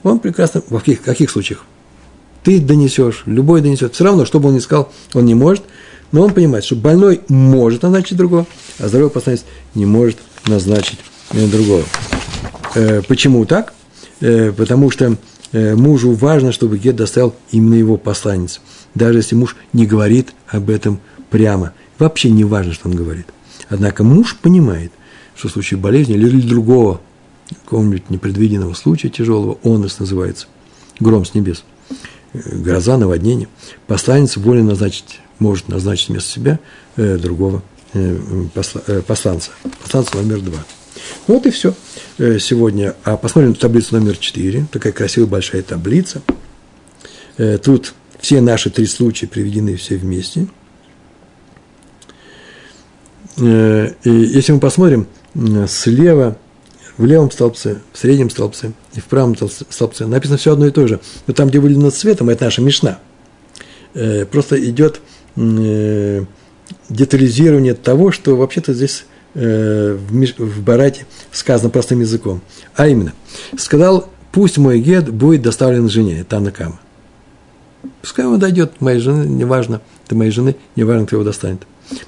он 0.04 0.20
прекрасно, 0.20 0.62
в 0.68 0.78
каких, 0.78 1.02
каких 1.02 1.30
случаях? 1.30 1.66
Ты 2.44 2.60
донесешь, 2.60 3.24
любой 3.26 3.62
донесет, 3.62 3.94
все 3.94 4.04
равно, 4.04 4.26
что 4.26 4.40
бы 4.40 4.50
он 4.50 4.56
ни 4.56 4.60
сказал, 4.60 4.92
он 5.14 5.26
не 5.26 5.36
может, 5.36 5.64
но 6.12 6.24
он 6.24 6.34
понимает, 6.34 6.66
что 6.66 6.76
больной 6.76 7.22
может 7.28 7.84
назначить 7.84 8.18
другого, 8.18 8.48
а 8.80 8.88
здоровый 8.88 9.12
посланец 9.12 9.46
не 9.76 9.86
может 9.86 10.18
назначить 10.48 11.00
другого. 11.32 11.84
Э, 12.76 13.02
почему 13.08 13.46
так? 13.46 13.74
Э, 14.22 14.52
потому 14.52 14.90
что 14.90 15.18
э, 15.52 15.76
мужу 15.76 16.14
важно, 16.14 16.52
чтобы 16.52 16.78
гет 16.78 16.96
доставил 16.96 17.36
именно 17.52 17.76
его 17.76 17.98
посланец. 17.98 18.62
Даже 18.96 19.20
если 19.20 19.36
муж 19.36 19.56
не 19.74 19.86
говорит 19.86 20.34
об 20.48 20.70
этом 20.70 21.00
прямо. 21.30 21.74
Вообще 21.98 22.30
не 22.30 22.44
важно, 22.44 22.74
что 22.74 22.90
он 22.90 22.96
говорит. 22.96 23.28
Однако 23.70 24.04
муж 24.04 24.36
понимает, 24.42 24.92
что 25.36 25.48
в 25.48 25.52
случае 25.52 25.80
болезни 25.80 26.16
или 26.16 26.42
другого, 26.42 27.02
какого-нибудь 27.64 28.10
непредвиденного 28.10 28.74
случая 28.74 29.10
тяжелого, 29.10 29.58
он 29.64 29.82
называется, 29.82 30.48
гром 31.00 31.26
с 31.26 31.34
небес, 31.34 31.64
гроза, 32.34 32.98
наводнение, 32.98 33.48
посланец 33.88 34.38
волен 34.38 34.68
назначить, 34.68 35.20
может 35.40 35.68
назначить 35.68 36.10
вместо 36.10 36.30
себя 36.30 36.60
э, 36.96 37.18
другого 37.18 37.62
э, 37.94 38.18
посла, 38.54 38.82
э, 38.88 39.02
посланца, 39.02 39.52
посланца 39.82 40.18
номер 40.18 40.42
два. 40.42 40.60
Вот 41.28 41.46
и 41.46 41.50
все 41.50 41.74
сегодня. 42.18 42.96
А 43.04 43.18
посмотрим 43.18 43.56
таблицу 43.56 43.96
номер 43.96 44.18
четыре, 44.18 44.66
такая 44.72 44.94
красивая 44.94 45.28
большая 45.28 45.64
таблица. 45.64 46.22
Тут 47.64 47.94
все 48.20 48.42
наши 48.42 48.70
три 48.70 48.86
случая 48.86 49.28
приведены 49.28 49.76
все 49.78 49.98
вместе– 49.98 50.48
и 53.38 53.94
если 54.04 54.52
мы 54.52 54.60
посмотрим 54.60 55.08
слева, 55.68 56.38
в 56.98 57.06
левом 57.06 57.32
столбце, 57.32 57.82
в 57.94 57.98
среднем 57.98 58.30
столбце 58.30 58.74
и 58.94 59.00
в 59.00 59.06
правом 59.06 59.36
столбце, 59.70 60.06
написано 60.06 60.38
все 60.38 60.54
одно 60.54 60.68
и 60.68 60.72
то 60.72 60.88
же. 60.88 61.00
Но 61.28 61.34
там, 61.34 61.50
где 61.50 61.60
выделено 61.60 61.90
цветом, 61.90 62.30
это 62.30 62.46
наша 62.46 62.62
мешна. 62.62 63.00
Э, 63.94 64.26
просто 64.26 64.64
идет 64.70 65.02
э, 65.36 66.26
детализирование 66.90 67.74
того, 67.74 68.12
что 68.12 68.36
вообще-то 68.36 68.74
здесь 68.74 69.06
в 69.34 70.62
Барате 70.62 71.06
сказано 71.32 71.70
простым 71.70 72.02
языком. 72.02 72.42
А 72.76 72.90
именно, 72.90 73.14
сказал, 73.58 74.10
пусть 74.34 74.58
мой 74.58 74.82
гет 74.82 75.10
будет 75.10 75.42
доставлен 75.42 75.88
жене, 75.88 76.26
Танакама. 76.28 76.82
Пускай 78.02 78.26
он 78.26 78.38
дойдет 78.40 78.82
моей 78.82 79.00
жены, 79.00 79.24
неважно, 79.24 79.80
ты 80.10 80.16
моей 80.16 80.32
жены, 80.32 80.58
неважно, 80.76 81.06
кто 81.06 81.16
его 81.16 81.24
достанет. 81.24 81.62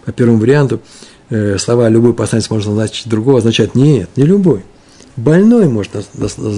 По 0.04 0.12
первому 0.12 0.38
варианту, 0.38 0.82
Э, 1.30 1.58
слова 1.58 1.90
«любой 1.90 2.14
посланец 2.14 2.50
может 2.52 2.68
назначить 2.68 3.10
другого» 3.10 3.40
означает 3.40 3.74
нет, 3.74 4.08
не 4.16 4.24
любой. 4.24 4.64
Больной 5.16 5.68
может 5.68 5.92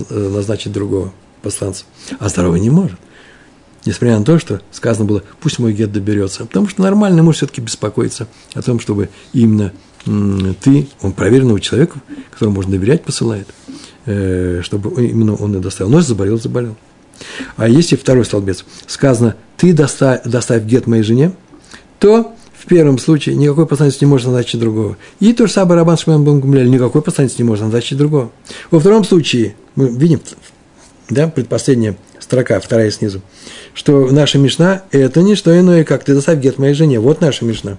назначить 0.10 0.72
другого 0.72 1.14
посланца, 1.42 1.86
а 2.20 2.30
здоровый 2.30 2.60
не 2.60 2.70
может. 2.70 2.98
Несмотря 3.86 4.18
на 4.18 4.26
то, 4.26 4.40
что 4.40 4.62
сказано 4.72 5.06
было, 5.06 5.24
пусть 5.40 5.60
мой 5.60 5.74
гет 5.74 5.92
доберется. 5.92 6.46
Потому 6.46 6.68
что 6.68 6.82
нормальный 6.82 7.22
муж 7.22 7.36
все-таки 7.36 7.62
беспокоится 7.62 8.28
о 8.54 8.62
том, 8.62 8.80
чтобы 8.80 9.10
именно 9.32 9.74
ты, 10.06 10.88
он 11.02 11.12
проверенного 11.12 11.60
человека, 11.60 12.00
которому 12.32 12.58
можно 12.58 12.72
доверять, 12.72 13.04
посылает, 13.04 13.48
э, 14.06 14.62
чтобы 14.64 15.06
именно 15.06 15.36
он 15.36 15.56
и 15.58 15.60
доставил. 15.60 15.92
Нос 15.92 16.06
заболел, 16.06 16.40
заболел. 16.40 16.76
А 17.58 17.68
если 17.68 17.96
второй 17.96 18.26
столбец, 18.26 18.66
сказано, 18.88 19.36
ты 19.58 19.74
доставь, 19.74 20.24
доставь 20.24 20.64
гет 20.64 20.88
моей 20.88 21.04
жене, 21.04 21.32
то 22.00 22.36
в 22.58 22.68
первом 22.68 22.98
случае 22.98 23.36
никакой 23.36 23.68
посланец 23.68 24.00
не 24.02 24.08
может 24.08 24.28
назначить 24.28 24.60
другого. 24.60 24.98
И 25.20 25.34
то 25.34 25.48
же 25.48 25.54
самое 25.54 25.80
Рабан 25.80 25.98
Шман 25.98 26.24
Бангумляли, 26.24 26.68
никакой 26.68 27.02
посланец 27.02 27.38
не 27.38 27.44
может 27.44 27.64
назначить 27.66 27.98
другого. 27.98 28.32
Во 28.72 28.80
втором 28.80 29.04
случае, 29.04 29.56
мы 29.76 29.90
видим, 29.90 30.22
да, 31.10 31.28
предпоследняя 31.28 31.98
строка, 32.20 32.60
вторая 32.60 32.92
снизу, 32.92 33.22
что 33.74 34.08
наша 34.12 34.38
Мишна– 34.38 34.84
это 34.92 35.22
не 35.22 35.36
что 35.36 35.58
иное, 35.58 35.84
как 35.84 36.04
ты 36.04 36.16
доставь 36.16 36.40
гет 36.40 36.58
моей 36.58 36.74
жене. 36.74 37.00
Вот 37.00 37.22
наша 37.22 37.46
Мишна. 37.46 37.78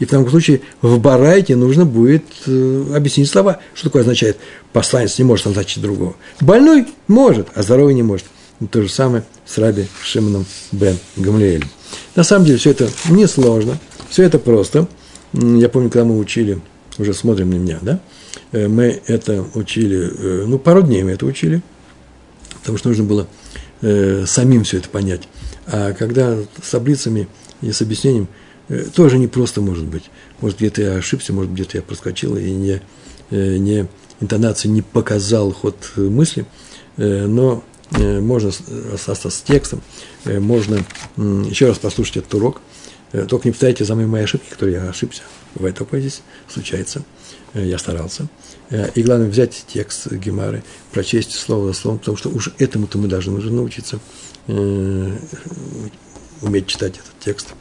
И 0.00 0.04
в 0.04 0.10
том 0.10 0.28
случае 0.28 0.62
в 0.82 0.98
Барайте 0.98 1.54
нужно 1.54 1.86
будет 1.86 2.24
э, 2.46 2.84
объяснить 2.94 3.30
слова, 3.30 3.60
что 3.74 3.88
такое 3.88 4.02
означает 4.02 4.36
посланец 4.72 5.18
не 5.18 5.24
может 5.24 5.46
назначить 5.46 5.80
другого. 5.80 6.16
Больной 6.40 6.86
может, 7.06 7.48
а 7.54 7.62
здоровый 7.62 7.94
не 7.94 8.02
может. 8.02 8.26
То 8.70 8.82
же 8.82 8.90
самое 8.90 9.24
с 9.46 9.56
Раби 9.56 9.86
Шимоном 10.02 10.44
бен 10.72 10.98
Гамлиэлем. 11.16 11.70
На 12.16 12.24
самом 12.24 12.44
деле 12.44 12.58
все 12.58 12.72
это 12.72 12.90
несложно– 13.08 13.78
все 14.10 14.24
это 14.24 14.38
просто. 14.38 14.88
Я 15.32 15.68
помню, 15.68 15.88
когда 15.88 16.04
мы 16.04 16.18
учили, 16.18 16.60
уже 16.98 17.14
смотрим 17.14 17.50
на 17.50 17.54
меня, 17.54 17.78
да, 17.80 18.00
э, 18.50 18.66
мы 18.66 19.00
это 19.06 19.44
учили, 19.54 20.10
э, 20.12 20.44
ну, 20.46 20.58
пару 20.58 20.82
дней 20.82 21.04
мы 21.04 21.12
это 21.12 21.24
учили, 21.24 21.62
потому 22.60 22.76
что 22.76 22.88
нужно 22.88 23.04
было 23.04 23.28
э, 23.80 24.24
самим 24.26 24.64
все 24.64 24.78
это 24.78 24.88
понять. 24.88 25.28
А 25.66 25.92
когда 25.92 26.36
с 26.60 26.70
таблицами 26.70 27.28
и 27.62 27.70
с 27.70 27.80
объяснением, 27.80 28.28
тоже 28.94 29.18
не 29.18 29.26
просто 29.26 29.60
может 29.60 29.84
быть. 29.84 30.04
Может, 30.40 30.58
где-то 30.58 30.82
я 30.82 30.92
ошибся, 30.94 31.32
может, 31.32 31.52
где-то 31.52 31.78
я 31.78 31.82
проскочил 31.82 32.36
и 32.36 32.50
не, 32.52 32.80
не 33.32 33.88
интонации 34.20 34.68
не 34.68 34.80
показал 34.80 35.50
ход 35.50 35.74
мысли, 35.96 36.46
но 36.96 37.64
можно 37.90 38.52
остаться 38.94 39.28
с 39.28 39.42
текстом, 39.42 39.82
можно 40.24 40.84
еще 41.16 41.66
раз 41.66 41.78
послушать 41.78 42.18
этот 42.18 42.34
урок, 42.34 42.60
только 43.12 43.48
не 43.48 43.52
повторяйте 43.52 43.84
за 43.84 43.94
мной 43.94 44.06
мои 44.06 44.22
ошибки, 44.22 44.50
которые 44.50 44.76
я 44.76 44.88
ошибся. 44.88 45.22
Бывает 45.54 45.76
такое 45.76 46.00
здесь, 46.00 46.22
случается. 46.48 47.02
Э, 47.54 47.64
я 47.64 47.78
старался. 47.78 48.28
Э, 48.70 48.90
и 48.94 49.02
главное, 49.02 49.28
взять 49.28 49.64
текст 49.66 50.12
Гемары, 50.12 50.62
прочесть 50.92 51.32
слово 51.32 51.68
за 51.68 51.74
словом, 51.74 51.98
потому 51.98 52.16
что 52.16 52.28
уж 52.28 52.52
этому-то 52.58 52.98
мы 52.98 53.08
должны 53.08 53.32
уже 53.32 53.52
научиться 53.52 53.98
уметь 54.46 55.20
читать 56.66 56.94
этот 56.94 57.18
текст. 57.20 57.54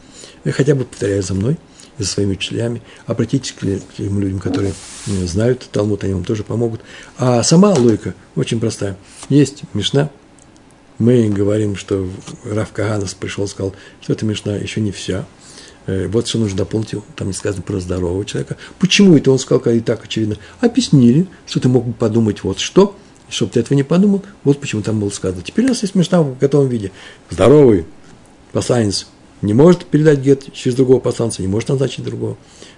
Хотя 0.44 0.74
бы 0.74 0.86
повторяя 0.86 1.22
за 1.22 1.36
мной 1.36 1.58
и 2.00 2.04
за 2.04 2.10
своими 2.10 2.32
учителями. 2.32 2.82
Обратитесь 3.06 3.52
к 3.52 3.60
тем 3.98 4.20
людям, 4.20 4.40
которые 4.40 4.74
знают 5.06 5.68
Талмуд, 5.72 6.04
они 6.04 6.14
вам 6.14 6.24
тоже 6.24 6.44
помогут. 6.44 6.82
А 7.18 7.44
сама 7.44 7.74
логика 7.74 8.16
очень 8.36 8.60
простая. 8.60 8.98
Есть 9.28 9.64
Мишна, 9.74 10.10
мы 10.98 11.30
говорим, 11.30 11.76
что 11.76 12.10
Раф 12.44 12.72
Каганас 12.72 13.14
пришел 13.14 13.46
и 13.46 13.50
сказал, 13.50 13.76
что 14.02 14.14
эта 14.14 14.26
Мишна 14.26 14.56
еще 14.56 14.82
не 14.82 14.92
вся, 14.92 15.26
Э, 15.39 15.39
вот 16.10 16.28
что 16.28 16.40
нужно 16.40 16.58
дополнить, 16.58 16.96
там 17.16 17.28
не 17.28 17.34
сказано 17.34 17.64
про 17.64 17.80
здорового 17.80 18.26
человека. 18.26 18.58
Почему 18.80 19.16
это 19.18 19.32
он 19.32 19.40
сказал, 19.40 19.74
и 19.74 19.80
так 19.80 20.04
очевидно? 20.04 20.38
Объяснили, 20.62 21.28
что 21.48 21.60
ты 21.60 21.70
мог 21.70 21.86
бы 21.86 21.94
подумать 21.94 22.44
вот 22.44 22.60
что, 22.60 22.96
чтобы 23.30 23.52
ты 23.52 23.60
этого 23.60 23.76
не 23.76 23.84
подумал, 23.84 24.24
вот 24.44 24.60
почему 24.60 24.82
там 24.82 25.00
было 25.00 25.10
сказано. 25.10 25.42
Теперь 25.42 25.66
у 25.66 25.70
нас 25.70 25.82
есть 25.82 25.94
смешно 25.94 26.24
в 26.24 26.38
готовом 26.38 26.68
виде. 26.68 26.92
Здоровый 27.30 27.86
посланец 28.52 29.08
не 29.42 29.54
может 29.54 29.86
передать 29.86 30.20
гет 30.20 30.54
через 30.54 30.76
другого 30.76 31.00
посланца, 31.00 31.42
не 31.42 31.48
может 31.48 31.70
назначить 31.70 32.04
другого 32.04 32.38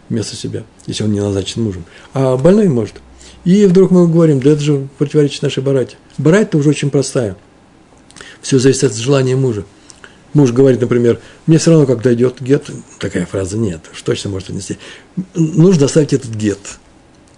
вместо 0.09 0.35
себя, 0.35 0.63
если 0.87 1.03
он 1.03 1.11
не 1.11 1.21
назначен 1.21 1.63
мужем. 1.63 1.85
А 2.13 2.37
больной 2.37 2.67
может. 2.67 2.95
И 3.43 3.65
вдруг 3.65 3.91
мы 3.91 4.07
говорим, 4.07 4.39
да 4.39 4.51
это 4.51 4.61
же 4.61 4.87
противоречит 4.97 5.41
нашей 5.41 5.63
барате. 5.63 5.95
Барать-то 6.17 6.57
уже 6.57 6.69
очень 6.69 6.91
простая. 6.91 7.35
Все 8.41 8.59
зависит 8.59 8.83
от 8.83 8.95
желания 8.95 9.35
мужа. 9.35 9.65
Муж 10.33 10.51
говорит, 10.51 10.79
например, 10.79 11.19
мне 11.45 11.57
все 11.57 11.71
равно, 11.71 11.85
как 11.85 12.01
дойдет 12.01 12.41
гет, 12.41 12.69
такая 12.99 13.25
фраза 13.25 13.57
нет, 13.57 13.81
что 13.93 14.11
точно 14.11 14.29
может 14.29 14.49
отнести. 14.49 14.77
Нужно 15.35 15.85
оставить 15.85 16.13
этот 16.13 16.31
гет. 16.31 16.59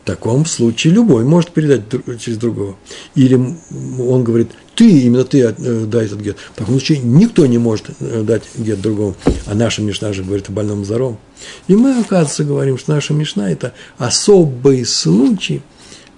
В 0.03 0.05
таком 0.05 0.45
случае 0.45 0.93
любой 0.93 1.23
может 1.23 1.51
передать 1.51 1.83
через 2.19 2.37
другого. 2.37 2.75
Или 3.15 3.35
он 3.35 4.23
говорит, 4.25 4.49
ты, 4.75 4.99
именно 5.01 5.23
ты 5.23 5.39
э, 5.39 5.85
дай 5.85 6.05
этот 6.05 6.19
гет. 6.19 6.35
В 6.53 6.57
таком 6.57 6.75
случае 6.75 6.99
никто 6.99 7.45
не 7.45 7.57
может 7.57 7.85
э, 8.01 8.23
дать 8.23 8.43
гет 8.57 8.81
другому. 8.81 9.15
А 9.45 9.55
наша 9.55 9.81
Мишна 9.81 10.11
же 10.11 10.23
говорит 10.23 10.49
о 10.49 10.51
больном 10.51 10.83
здоровом. 10.83 11.19
И 11.69 11.75
мы, 11.75 11.97
оказывается, 11.99 12.43
говорим, 12.43 12.77
что 12.77 12.93
наша 12.93 13.13
Мишна– 13.13 13.49
это 13.51 13.73
особый 13.97 14.85
случай 14.85 15.61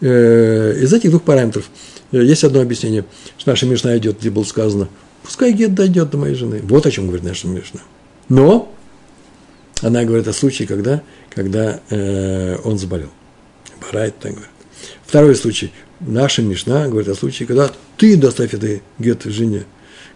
э, 0.02 0.80
из 0.82 0.92
этих 0.92 1.12
двух 1.12 1.22
параметров. 1.22 1.70
Есть 2.12 2.44
одно 2.44 2.62
объяснение, 2.62 3.06
что 3.38 3.52
наша 3.52 3.68
Мишна 3.68 3.96
идет, 3.98 4.20
где 4.20 4.32
было 4.32 4.46
сказано, 4.46 4.88
пускай 5.26 5.52
гет 5.52 5.74
дойдет 5.74 6.12
до 6.12 6.18
моей 6.18 6.36
жены. 6.36 6.62
Вот 6.64 6.86
о 6.86 6.92
чем 6.92 7.08
говорит 7.08 7.26
наша 7.26 7.48
Мишна. 7.48 7.82
Но 8.30 8.74
она 9.82 10.04
говорит 10.04 10.28
о 10.28 10.34
случае, 10.34 10.68
когда, 10.68 11.02
когда 11.34 11.82
э, 11.90 12.58
он 12.64 12.78
заболел. 12.78 13.10
Барайт 13.82 14.18
так 14.20 14.32
говорит. 14.32 14.52
Второй 15.06 15.36
случай. 15.36 15.72
Наша 16.00 16.42
Мишна 16.42 16.88
говорит 16.88 17.10
о 17.10 17.16
случае, 17.16 17.48
когда 17.48 17.72
ты 17.98 18.16
доставь 18.16 18.54
этой 18.54 18.84
гет 19.00 19.24
жене. 19.24 19.66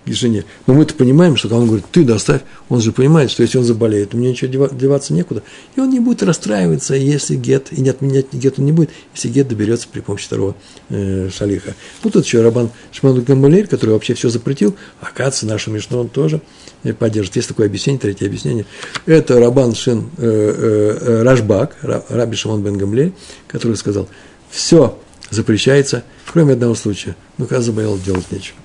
Жене. 0.06 0.46
Но 0.68 0.74
мы-то 0.74 0.94
понимаем, 0.94 1.36
что 1.36 1.48
когда 1.48 1.62
он 1.62 1.68
говорит, 1.68 1.86
ты 1.92 2.04
доставь, 2.04 2.42
он 2.70 2.82
же 2.82 2.92
понимает, 2.92 3.32
что 3.32 3.44
если 3.44 3.58
он 3.58 3.64
заболеет, 3.64 4.14
мне 4.14 4.30
ничего 4.30 4.68
деваться 4.68 5.14
некуда. 5.14 5.44
И 5.76 5.80
он 5.80 5.90
не 5.90 6.00
будет 6.00 6.24
расстраиваться, 6.24 6.96
если 6.96 7.36
гет, 7.36 7.68
и 7.72 7.82
не 7.82 7.90
отменять 7.90 8.34
гет 8.34 8.56
он 8.58 8.66
не 8.66 8.72
будет, 8.72 8.90
если 9.14 9.30
гет 9.30 9.48
доберется 9.48 9.88
при 9.92 10.00
помощи 10.00 10.26
второго 10.26 10.56
э, 10.90 11.30
шалиха. 11.32 11.76
Вот 12.04 12.14
тут 12.14 12.26
еще 12.26 12.42
Рабан 12.42 12.70
Шману 12.92 13.22
Гамбалель, 13.22 13.68
который 13.68 13.92
вообще 13.92 14.14
все 14.14 14.30
запретил, 14.30 14.76
оказывается, 15.02 15.46
нашу 15.46 15.72
Мишну 15.72 16.00
он 16.00 16.10
тоже 16.10 16.42
э, 16.84 16.94
поддержит. 16.94 17.36
Есть 17.36 17.48
такое 17.48 17.68
объяснение, 17.68 18.00
третье 18.00 18.26
объяснение. 18.26 18.66
Это 19.06 19.40
Рабан 19.40 19.76
Шин 19.76 20.10
э, 20.18 20.24
э, 20.24 20.98
э 21.02 21.24
Рашбак, 21.24 21.78
Раби 21.82 22.36
Шимон 22.36 22.64
Бен 22.64 22.78
Гамлель, 22.78 23.14
который 23.48 23.78
сказал, 23.78 24.08
все 24.50 24.98
запрещается, 25.30 26.04
кроме 26.32 26.54
одного 26.54 26.76
случая. 26.76 27.16
Ну, 27.38 27.46
когда 27.46 27.62
заболел, 27.62 27.98
делать 27.98 28.32
нечего. 28.32 28.58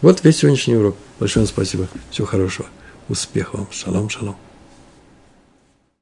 Вот 0.00 0.22
весь 0.22 0.38
сегодняшний 0.38 0.76
урок. 0.76 0.96
Большое 1.18 1.44
вам 1.44 1.52
спасибо. 1.52 1.88
Всего 2.10 2.26
хорошего. 2.26 2.68
Успехов 3.08 3.60
вам. 3.60 3.68
Шалом, 3.72 4.08
шалом. 4.08 4.36